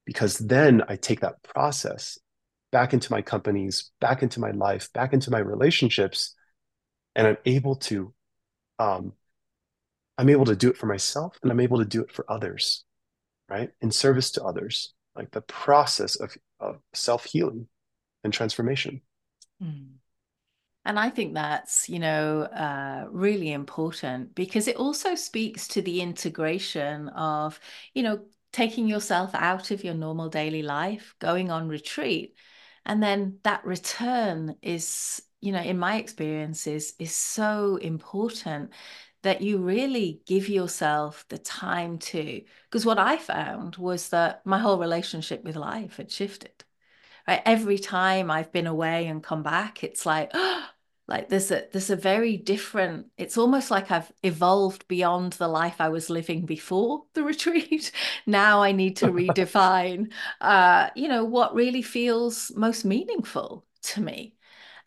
[0.05, 2.17] because then I take that process
[2.71, 6.35] back into my companies, back into my life, back into my relationships,
[7.15, 8.13] and I'm able to
[8.79, 9.13] um,
[10.17, 12.83] I'm able to do it for myself and I'm able to do it for others,
[13.49, 13.71] right?
[13.81, 17.67] In service to others, like the process of, of self healing
[18.23, 19.01] and transformation.
[19.61, 19.95] Mm.
[20.85, 25.99] And I think that's, you know, uh, really important because it also speaks to the
[25.99, 27.59] integration of,
[27.95, 28.19] you know,
[28.53, 32.35] taking yourself out of your normal daily life, going on retreat.
[32.85, 38.71] And then that return is you know in my experiences is so important
[39.23, 44.59] that you really give yourself the time to because what i found was that my
[44.59, 46.63] whole relationship with life had shifted
[47.27, 47.41] right?
[47.45, 50.65] Every time i've been away and come back it's like oh,
[51.07, 55.75] like there's a there's a very different it's almost like i've evolved beyond the life
[55.79, 57.91] i was living before the retreat.
[58.25, 64.33] Now i need to redefine uh you know what really feels most meaningful to me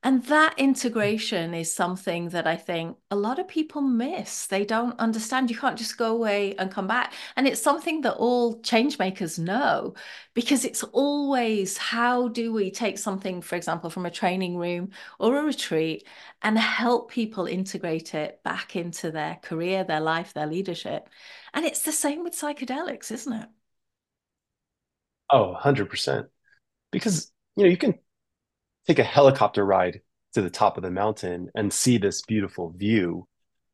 [0.05, 4.47] and that integration is something that I think a lot of people miss.
[4.47, 5.51] They don't understand.
[5.51, 7.13] You can't just go away and come back.
[7.35, 9.95] And it's something that all change makers know
[10.35, 15.37] because it's always how do we take something, for example, from a training room or
[15.37, 16.07] a retreat
[16.43, 21.09] and help people integrate it back into their career, their life, their leadership.
[21.53, 23.49] And it's the same with psychedelics, isn't it?
[25.31, 26.29] Oh, 100%.
[26.93, 27.99] Because, you know, you can
[28.89, 30.01] take a helicopter ride
[30.33, 33.29] to the top of the mountain and see this beautiful view.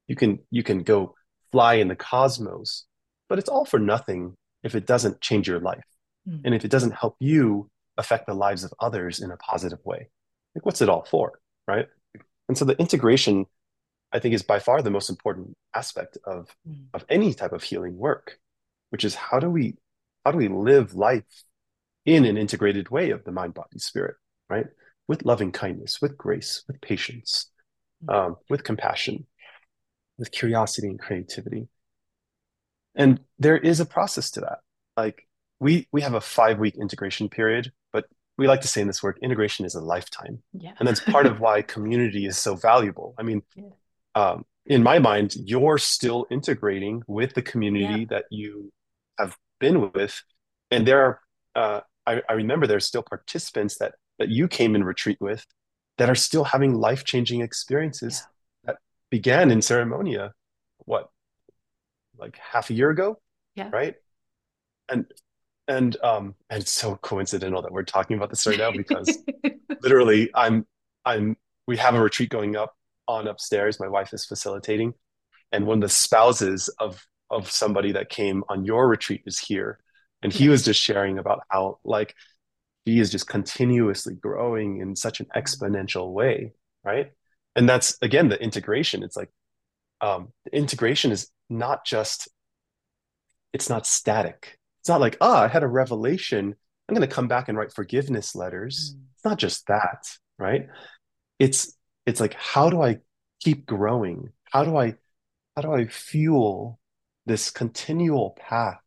[0.09, 1.15] You can you can go
[1.53, 2.85] fly in the cosmos,
[3.29, 5.85] but it's all for nothing if it doesn't change your life.
[6.29, 6.43] Mm.
[6.45, 10.09] And if it doesn't help you affect the lives of others in a positive way.
[10.55, 11.87] Like what's it all for, right?
[12.49, 13.47] And so the integration
[14.13, 16.87] I think is by far the most important aspect of mm.
[16.93, 18.39] of any type of healing work,
[18.91, 19.77] which is how do we
[20.25, 21.45] how do we live life
[22.05, 24.17] in an integrated way of the mind body spirit,
[24.51, 24.67] right?
[25.09, 27.51] With loving kindness, with grace, with patience,
[28.05, 28.15] mm.
[28.15, 29.27] um, with compassion,
[30.19, 31.69] with curiosity and creativity.
[32.95, 34.59] And there is a process to that.
[34.97, 35.27] Like
[35.61, 38.07] we we have a five week integration period, but
[38.39, 40.43] we like to say in this work, integration is a lifetime.
[40.53, 40.73] Yeah.
[40.79, 43.15] And that's part of why community is so valuable.
[43.19, 43.71] I mean, yeah.
[44.15, 48.07] um, in my mind, you're still integrating with the community yeah.
[48.11, 48.73] that you
[49.19, 50.23] have been with.
[50.71, 51.21] And there are,
[51.55, 55.47] uh, I, I remember there's still participants that that you came in retreat with
[55.99, 58.23] that are still having life changing experiences
[58.65, 58.73] yeah.
[58.73, 58.77] that
[59.11, 60.31] began in ceremonia,
[60.79, 61.11] what,
[62.19, 63.21] like half a year ago.
[63.55, 63.71] Yeah.
[63.73, 63.95] Right.
[64.89, 65.07] And
[65.67, 69.19] and um and so coincidental that we're talking about this right now because
[69.81, 70.67] literally I'm
[71.05, 71.37] I'm
[71.67, 72.75] we have a retreat going up
[73.09, 73.81] on upstairs.
[73.81, 74.95] My wife is facilitating,
[75.53, 79.79] and one of the spouses of of somebody that came on your retreat is here,
[80.23, 82.15] and he was just sharing about how like
[82.85, 86.53] he is just continuously growing in such an exponential way,
[86.85, 87.13] right?
[87.57, 89.03] And that's again the integration.
[89.03, 89.31] It's like
[90.01, 92.29] um, integration is not just
[93.53, 94.59] it's not static.
[94.81, 96.55] It's not like, ah, oh, I had a revelation.
[96.89, 98.95] I'm going to come back and write forgiveness letters.
[98.95, 99.03] Mm.
[99.15, 100.07] It's not just that,
[100.39, 100.69] right?
[101.39, 101.75] It's
[102.05, 102.99] it's like how do I
[103.41, 104.31] keep growing?
[104.51, 104.97] How do I
[105.57, 106.79] how do I fuel
[107.25, 108.81] this continual path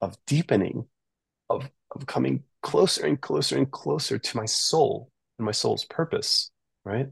[0.00, 0.86] of deepening,
[1.48, 5.08] of of coming closer and closer and closer to my soul
[5.38, 6.50] and my soul's purpose,
[6.84, 7.06] right?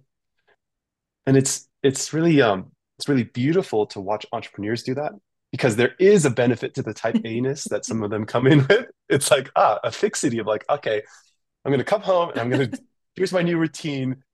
[1.27, 5.13] And it's it's really um it's really beautiful to watch entrepreneurs do that
[5.53, 8.67] because there is a benefit to the type A-ness that some of them come in
[8.67, 8.87] with.
[9.09, 11.03] It's like ah a fixity of like okay,
[11.65, 12.71] I'm gonna come home and I'm gonna
[13.15, 14.25] here's my new routine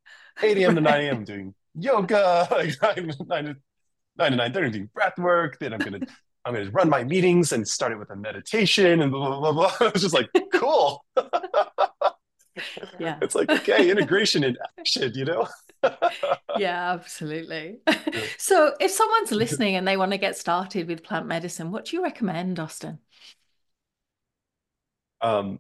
[0.42, 0.74] 8 a.m.
[0.74, 1.16] to 9 a.m.
[1.18, 3.56] I'm doing yoga, like 9, 9 to
[4.16, 5.58] 9 to 9 30, I'm doing breath work.
[5.58, 6.00] Then I'm gonna
[6.44, 9.72] I'm gonna run my meetings and start it with a meditation and blah blah blah.
[9.78, 9.90] blah.
[9.92, 11.04] was just like cool.
[12.98, 13.18] yeah.
[13.22, 15.46] It's like okay, integration in action, you know?
[16.58, 17.78] yeah, absolutely.
[18.38, 21.96] so if someone's listening and they want to get started with plant medicine, what do
[21.96, 22.98] you recommend, Austin?
[25.20, 25.58] Um,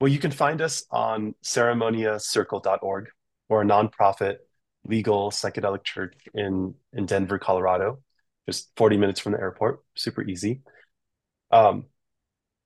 [0.00, 3.08] well, you can find us on ceremoniacircle.org
[3.48, 4.38] or a nonprofit
[4.84, 7.98] legal psychedelic church in in Denver, Colorado,
[8.46, 9.80] just 40 minutes from the airport.
[9.94, 10.62] Super easy.
[11.50, 11.86] Um,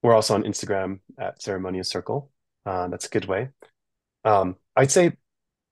[0.02, 2.30] we're also on Instagram at Ceremonia Circle.
[2.66, 3.48] Uh, that's a good way.
[4.24, 5.12] Um, I'd say,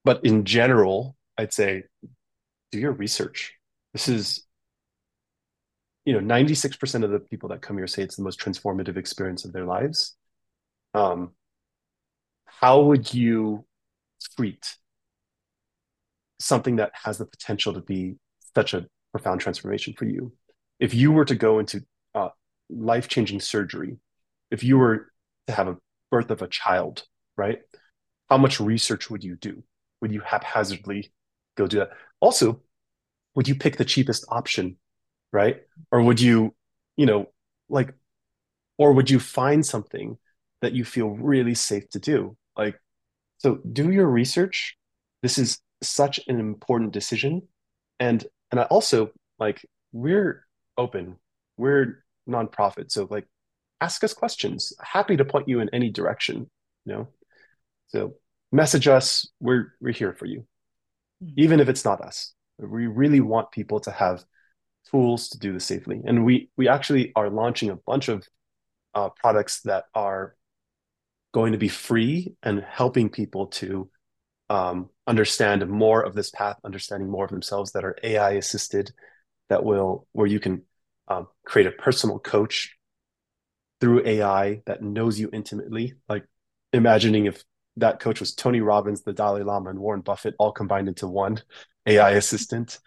[0.05, 1.84] but in general, I'd say
[2.70, 3.55] do your research.
[3.92, 4.46] This is,
[6.05, 9.44] you know, 96% of the people that come here say it's the most transformative experience
[9.44, 10.16] of their lives.
[10.94, 11.32] Um,
[12.46, 13.64] how would you
[14.36, 14.76] treat
[16.40, 18.16] something that has the potential to be
[18.55, 20.32] such a profound transformation for you.
[20.80, 21.84] If you were to go into
[22.14, 22.30] uh,
[22.68, 23.98] life changing surgery,
[24.50, 25.12] if you were
[25.46, 25.76] to have a
[26.10, 27.04] birth of a child,
[27.36, 27.60] right?
[28.28, 29.62] How much research would you do?
[30.00, 31.12] Would you haphazardly
[31.56, 31.90] go do that?
[32.20, 32.62] Also,
[33.34, 34.76] would you pick the cheapest option,
[35.32, 35.62] right?
[35.90, 36.54] Or would you,
[36.96, 37.30] you know,
[37.68, 37.94] like,
[38.78, 40.18] or would you find something
[40.60, 42.36] that you feel really safe to do?
[42.56, 42.78] Like,
[43.38, 44.76] so do your research.
[45.22, 47.42] This is such an important decision
[47.98, 50.46] and and i also like we're
[50.78, 51.16] open.
[51.57, 52.90] We're nonprofit.
[52.90, 53.26] So like
[53.80, 54.72] ask us questions.
[54.80, 56.50] Happy to point you in any direction
[56.84, 57.09] you know?
[57.88, 58.14] So
[58.50, 59.28] message us.
[59.40, 60.46] We're we're here for you.
[61.22, 61.34] Mm-hmm.
[61.36, 62.34] even if it's not us.
[62.59, 64.24] We really want people to have
[64.90, 66.00] tools to do this safely.
[66.05, 68.26] And we we actually are launching a bunch of
[68.94, 70.34] uh, products that are
[71.32, 73.88] going to be free and helping people to
[74.53, 78.92] um, understand more of this path, understanding more of themselves that are AI assisted,
[79.48, 80.61] that will where you can
[81.09, 82.76] um, create a personal coach
[83.80, 85.94] through AI that knows you intimately.
[86.07, 86.26] Like
[86.70, 87.42] imagining if
[87.78, 91.40] that coach was Tony Robbins, the Dalai Lama, and Warren Buffett all combined into one
[91.86, 92.78] AI assistant,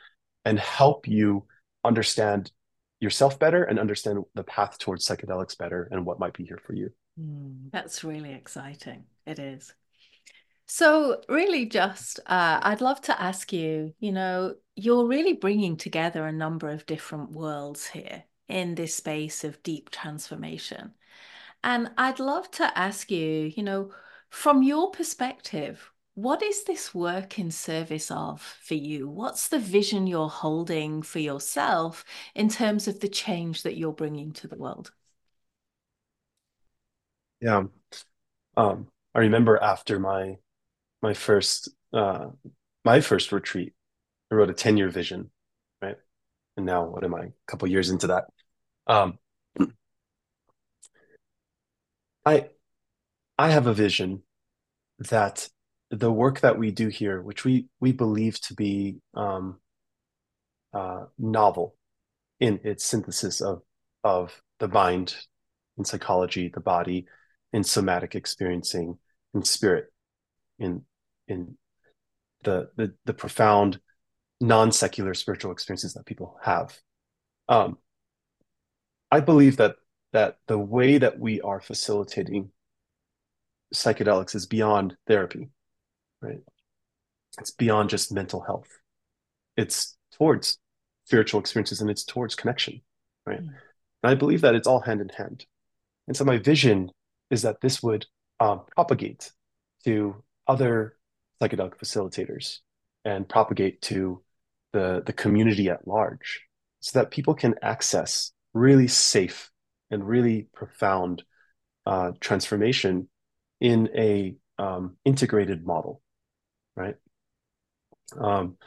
[0.46, 1.48] and help you
[1.84, 2.52] understand
[3.00, 6.76] yourself better and understand the path towards psychedelics better and what might be here for
[6.76, 6.92] you.
[7.20, 9.06] Mm, that's really exciting.
[9.26, 9.74] It is.
[10.68, 16.26] So, really, just uh, I'd love to ask you you know, you're really bringing together
[16.26, 20.94] a number of different worlds here in this space of deep transformation.
[21.64, 23.92] And I'd love to ask you, you know,
[24.30, 29.10] from your perspective, what is this work in service of for you?
[29.10, 32.06] What's the vision you're holding for yourself
[32.36, 34.92] in terms of the change that you're bringing to the world?
[37.42, 37.64] Yeah.
[38.58, 40.38] Um, I remember after my
[41.02, 42.28] my first uh,
[42.84, 43.74] my first retreat.
[44.32, 45.32] I wrote a 10 year vision,
[45.82, 45.98] right?
[46.58, 47.22] And now what am I?
[47.26, 48.26] A couple years into that.
[48.88, 49.20] Um,
[52.26, 52.50] I
[53.38, 54.24] I have a vision
[55.00, 55.50] that
[55.92, 59.60] the work that we do here, which we we believe to be um,
[60.74, 61.76] uh, novel
[62.40, 63.62] in its synthesis of
[64.04, 65.16] of the mind
[65.78, 67.06] in psychology, the body
[67.54, 68.98] in somatic experiencing,
[69.34, 69.92] and spirit
[70.60, 70.84] in
[71.28, 71.58] in
[72.44, 73.80] the the, the profound
[74.42, 76.78] non-secular spiritual experiences that people have
[77.50, 77.78] um,
[79.12, 79.76] i believe that
[80.14, 82.52] that the way that we are facilitating
[83.74, 85.50] psychedelics is beyond therapy
[86.22, 86.42] right
[87.40, 88.80] it's beyond just mental health
[89.58, 90.58] it's towards
[91.06, 92.82] spiritual experiences and it's towards connection
[93.26, 93.54] right mm.
[94.06, 95.48] And I believe that it's all hand in hand.
[96.08, 96.92] And so my vision
[97.32, 98.06] is that this would
[98.40, 99.32] um, propagate
[99.84, 100.96] to other
[101.42, 102.60] psychedelic facilitators
[103.04, 104.22] and propagate to
[104.74, 106.42] the, the community at large
[106.80, 109.52] so that people can access really safe
[109.92, 111.24] and really profound
[111.86, 113.08] uh, transformation
[113.62, 116.02] in a um, integrated model,
[116.76, 116.96] right?
[118.18, 118.58] Um,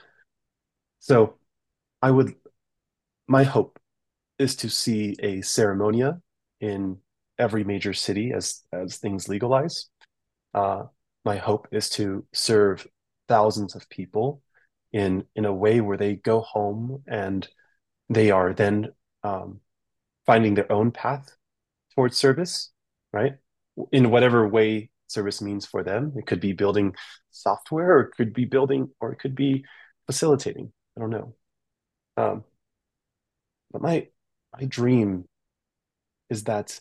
[1.01, 1.39] so
[2.03, 2.35] I would,
[3.27, 3.79] my hope
[4.39, 6.21] is to see a ceremonia
[6.61, 6.99] in
[7.39, 9.89] every major city as as things legalize.
[10.55, 10.85] Uh,
[11.25, 12.87] my hope is to serve
[13.29, 14.43] thousands of people
[14.93, 17.49] in in a way where they go home and
[18.09, 18.89] they are then
[19.23, 19.61] um,
[20.27, 21.37] finding their own path
[21.95, 22.71] towards service,
[23.13, 23.35] right?
[23.93, 26.13] In whatever way service means for them.
[26.17, 26.95] It could be building
[27.31, 29.65] software, or it could be building, or it could be
[30.07, 30.73] facilitating.
[30.97, 31.35] I don't know.
[32.17, 32.45] Um,
[33.71, 34.09] but my
[34.59, 35.25] my dream
[36.31, 36.81] is that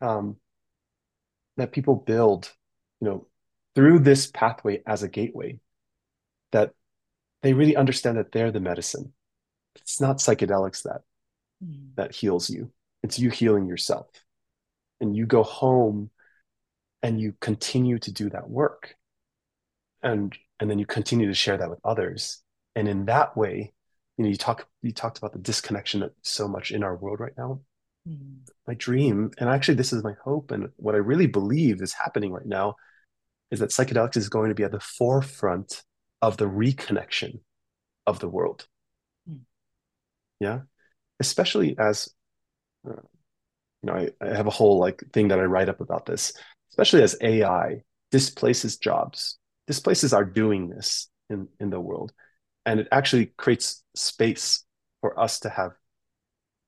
[0.00, 0.36] um,
[1.56, 2.52] that people build,
[3.00, 3.26] you know,
[3.74, 5.58] through this pathway as a gateway,
[6.52, 6.72] that
[7.42, 9.12] they really understand that they're the medicine.
[9.76, 11.02] It's not psychedelics that
[11.64, 11.94] mm.
[11.96, 12.72] that heals you.
[13.02, 14.06] It's you healing yourself.
[15.00, 16.10] And you go home
[17.02, 18.94] and you continue to do that work.
[20.02, 22.42] And and then you continue to share that with others.
[22.76, 23.72] And in that way,
[24.16, 27.20] you know, you talk you talked about the disconnection that so much in our world
[27.20, 27.60] right now.
[28.08, 28.48] Mm.
[28.66, 32.32] My dream, and actually this is my hope, and what I really believe is happening
[32.32, 32.76] right now,
[33.54, 35.84] is that psychedelics is going to be at the forefront
[36.20, 37.40] of the reconnection
[38.06, 38.66] of the world.
[39.30, 39.40] Mm.
[40.40, 40.60] Yeah,
[41.20, 42.08] especially as
[42.86, 43.00] uh,
[43.82, 46.32] you know, I, I have a whole like thing that I write up about this,
[46.70, 52.12] especially as AI displaces jobs, displaces our doing this in in the world,
[52.66, 54.64] and it actually creates space
[55.00, 55.72] for us to have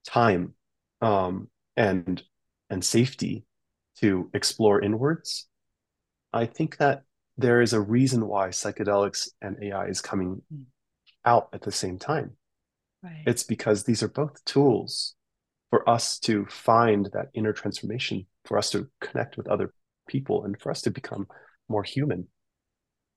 [0.07, 0.55] time
[1.01, 2.23] um, and
[2.71, 3.45] and safety
[3.99, 5.49] to explore inwards.
[6.37, 7.03] I think that
[7.37, 10.65] there is a reason why psychedelics and AI is coming mm.
[11.25, 12.33] out at the same time.
[13.03, 13.23] Right.
[13.27, 15.15] It's because these are both tools
[15.71, 19.73] for us to find that inner transformation, for us to connect with other
[20.09, 21.27] people, and for us to become
[21.69, 22.29] more human.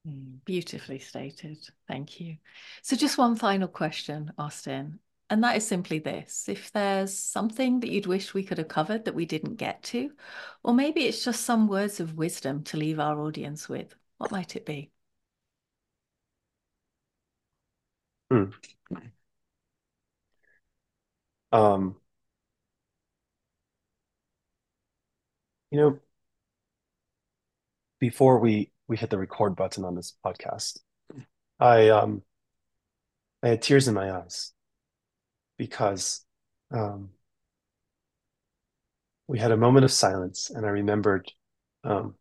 [0.05, 1.57] Hmm, beautifully stated.
[1.87, 2.37] Thank you.
[2.81, 4.99] So, just one final question, Austin.
[5.29, 9.05] And that is simply this if there's something that you'd wish we could have covered
[9.05, 10.11] that we didn't get to,
[10.63, 14.55] or maybe it's just some words of wisdom to leave our audience with, what might
[14.55, 14.91] it be?
[18.31, 18.49] Hmm.
[21.51, 21.97] Um,
[25.71, 25.99] you know,
[27.99, 30.79] before we we hit the record button on this podcast,
[31.59, 32.23] I um
[33.43, 34.53] I had tears in my eyes
[35.59, 36.25] because
[36.71, 37.09] um,
[39.27, 41.31] we had a moment of silence, and I remembered
[41.83, 42.15] um,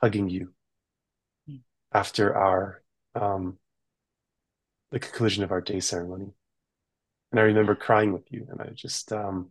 [0.00, 0.52] hugging you
[1.50, 1.60] mm.
[1.92, 2.82] after our
[3.16, 3.58] um,
[4.92, 6.32] the conclusion of our day ceremony,
[7.32, 9.50] and I remember crying with you, and I just um,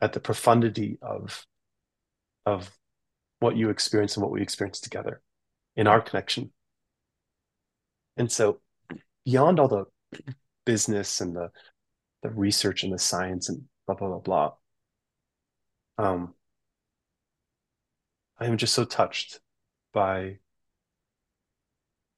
[0.00, 1.44] at the profundity of
[2.46, 2.70] of
[3.40, 5.22] what you experienced and what we experienced together
[5.74, 6.52] in our connection.
[8.18, 8.60] And so,
[9.24, 9.86] beyond all the
[10.64, 11.50] business and the
[12.24, 14.52] the research and the science and blah blah blah blah.
[15.98, 16.34] Um,
[18.40, 19.40] I am just so touched
[19.92, 20.38] by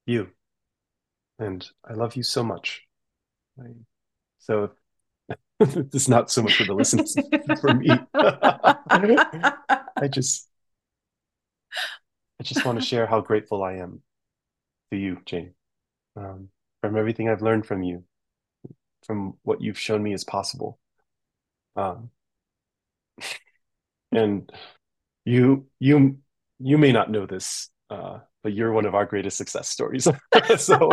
[0.07, 0.29] you,
[1.39, 2.85] and I love you so much.
[4.39, 4.71] So
[5.61, 7.17] it's not so much for the listeners
[7.61, 7.91] for me.
[8.15, 10.49] I just,
[12.41, 14.03] I just want to share how grateful I am
[14.93, 15.55] to you, Jane,
[16.17, 16.51] um,
[16.81, 18.05] from everything I've learned from you
[19.05, 20.79] from what you've shown me is possible.
[21.77, 22.11] Um,
[24.13, 24.51] and
[25.25, 26.19] you you
[26.59, 30.05] you may not know this, uh, but you're one of our greatest success stories.
[30.59, 30.91] so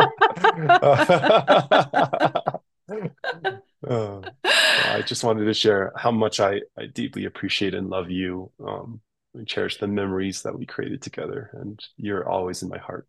[3.88, 8.50] uh, I just wanted to share how much I, I deeply appreciate and love you.
[8.66, 9.00] Um,
[9.34, 13.06] and cherish the memories that we created together, and you're always in my heart.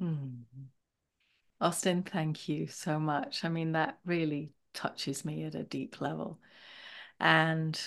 [0.00, 0.42] Mm.
[1.60, 3.44] Austin, thank you so much.
[3.44, 6.38] I mean, that really touches me at a deep level.
[7.20, 7.80] And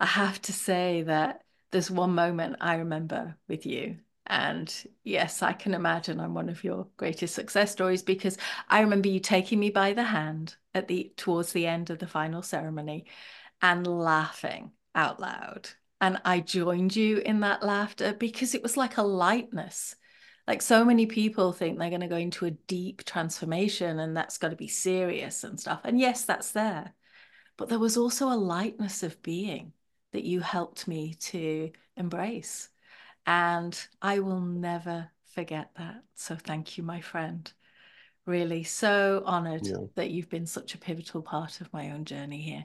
[0.00, 3.98] I have to say that there's one moment I remember with you.
[4.26, 9.08] And yes, I can imagine I'm one of your greatest success stories because I remember
[9.08, 13.06] you taking me by the hand at the towards the end of the final ceremony
[13.60, 15.68] and laughing out loud.
[16.00, 19.96] And I joined you in that laughter because it was like a lightness
[20.46, 24.38] like so many people think they're going to go into a deep transformation and that's
[24.38, 25.80] got to be serious and stuff.
[25.84, 26.94] And yes, that's there.
[27.56, 29.72] but there was also a lightness of being
[30.12, 32.68] that you helped me to embrace.
[33.26, 36.02] And I will never forget that.
[36.14, 37.50] So thank you, my friend.
[38.26, 39.76] Really so honored yeah.
[39.94, 42.64] that you've been such a pivotal part of my own journey here.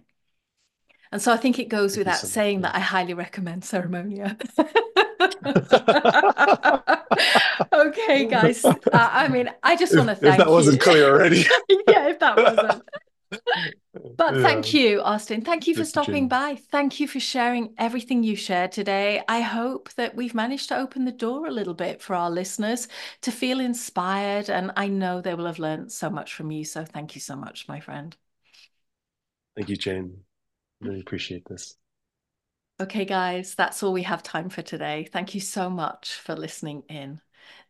[1.11, 4.37] And so I think it goes without saying that I highly recommend Ceremonia.
[7.73, 8.63] okay, guys.
[8.65, 10.53] Uh, I mean, I just want to thank if that you.
[10.53, 11.45] wasn't clear already.
[11.87, 12.83] yeah, if that wasn't.
[14.15, 14.41] But yeah.
[14.41, 15.41] thank you, Austin.
[15.41, 16.55] Thank you for stopping by.
[16.71, 19.21] Thank you for sharing everything you shared today.
[19.27, 22.87] I hope that we've managed to open the door a little bit for our listeners
[23.21, 24.49] to feel inspired.
[24.49, 26.63] And I know they will have learned so much from you.
[26.63, 28.15] So thank you so much, my friend.
[29.55, 30.19] Thank you, Jane.
[30.79, 31.75] Really appreciate this.
[32.79, 35.07] Okay, guys, that's all we have time for today.
[35.11, 37.19] Thank you so much for listening in.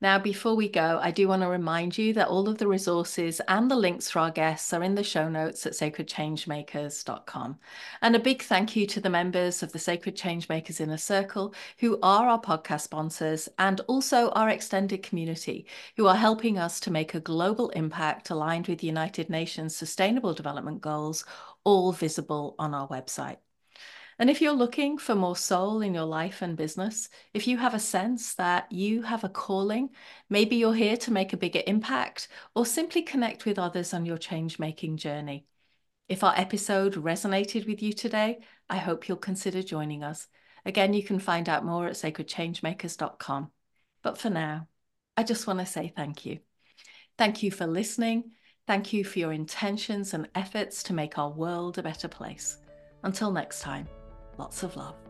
[0.02, 3.40] Now, before we go, I do want to remind you that all of the resources
[3.48, 7.58] and the links for our guests are in the show notes at sacredchangemakers.com.
[8.02, 12.00] And a big thank you to the members of the Sacred Changemakers Inner Circle, who
[12.04, 17.14] are our podcast sponsors, and also our extended community, who are helping us to make
[17.14, 21.24] a global impact aligned with the United Nations Sustainable Development Goals,
[21.64, 23.38] all visible on our website.
[24.20, 27.76] And if you're looking for more soul in your life and business, if you have
[27.76, 29.90] a sense that you have a calling,
[30.30, 34.18] maybe you're here to make a bigger impact or simply connect with others on your
[34.18, 35.46] change making journey.
[36.10, 38.40] If our episode resonated with you today,
[38.70, 40.28] I hope you'll consider joining us.
[40.66, 43.52] Again, you can find out more at sacredchangemakers.com.
[44.02, 44.68] But for now,
[45.16, 46.40] I just want to say thank you.
[47.18, 48.32] Thank you for listening.
[48.68, 52.58] Thank you for your intentions and efforts to make our world a better place.
[53.04, 53.88] Until next time.
[54.38, 55.07] Lots of love.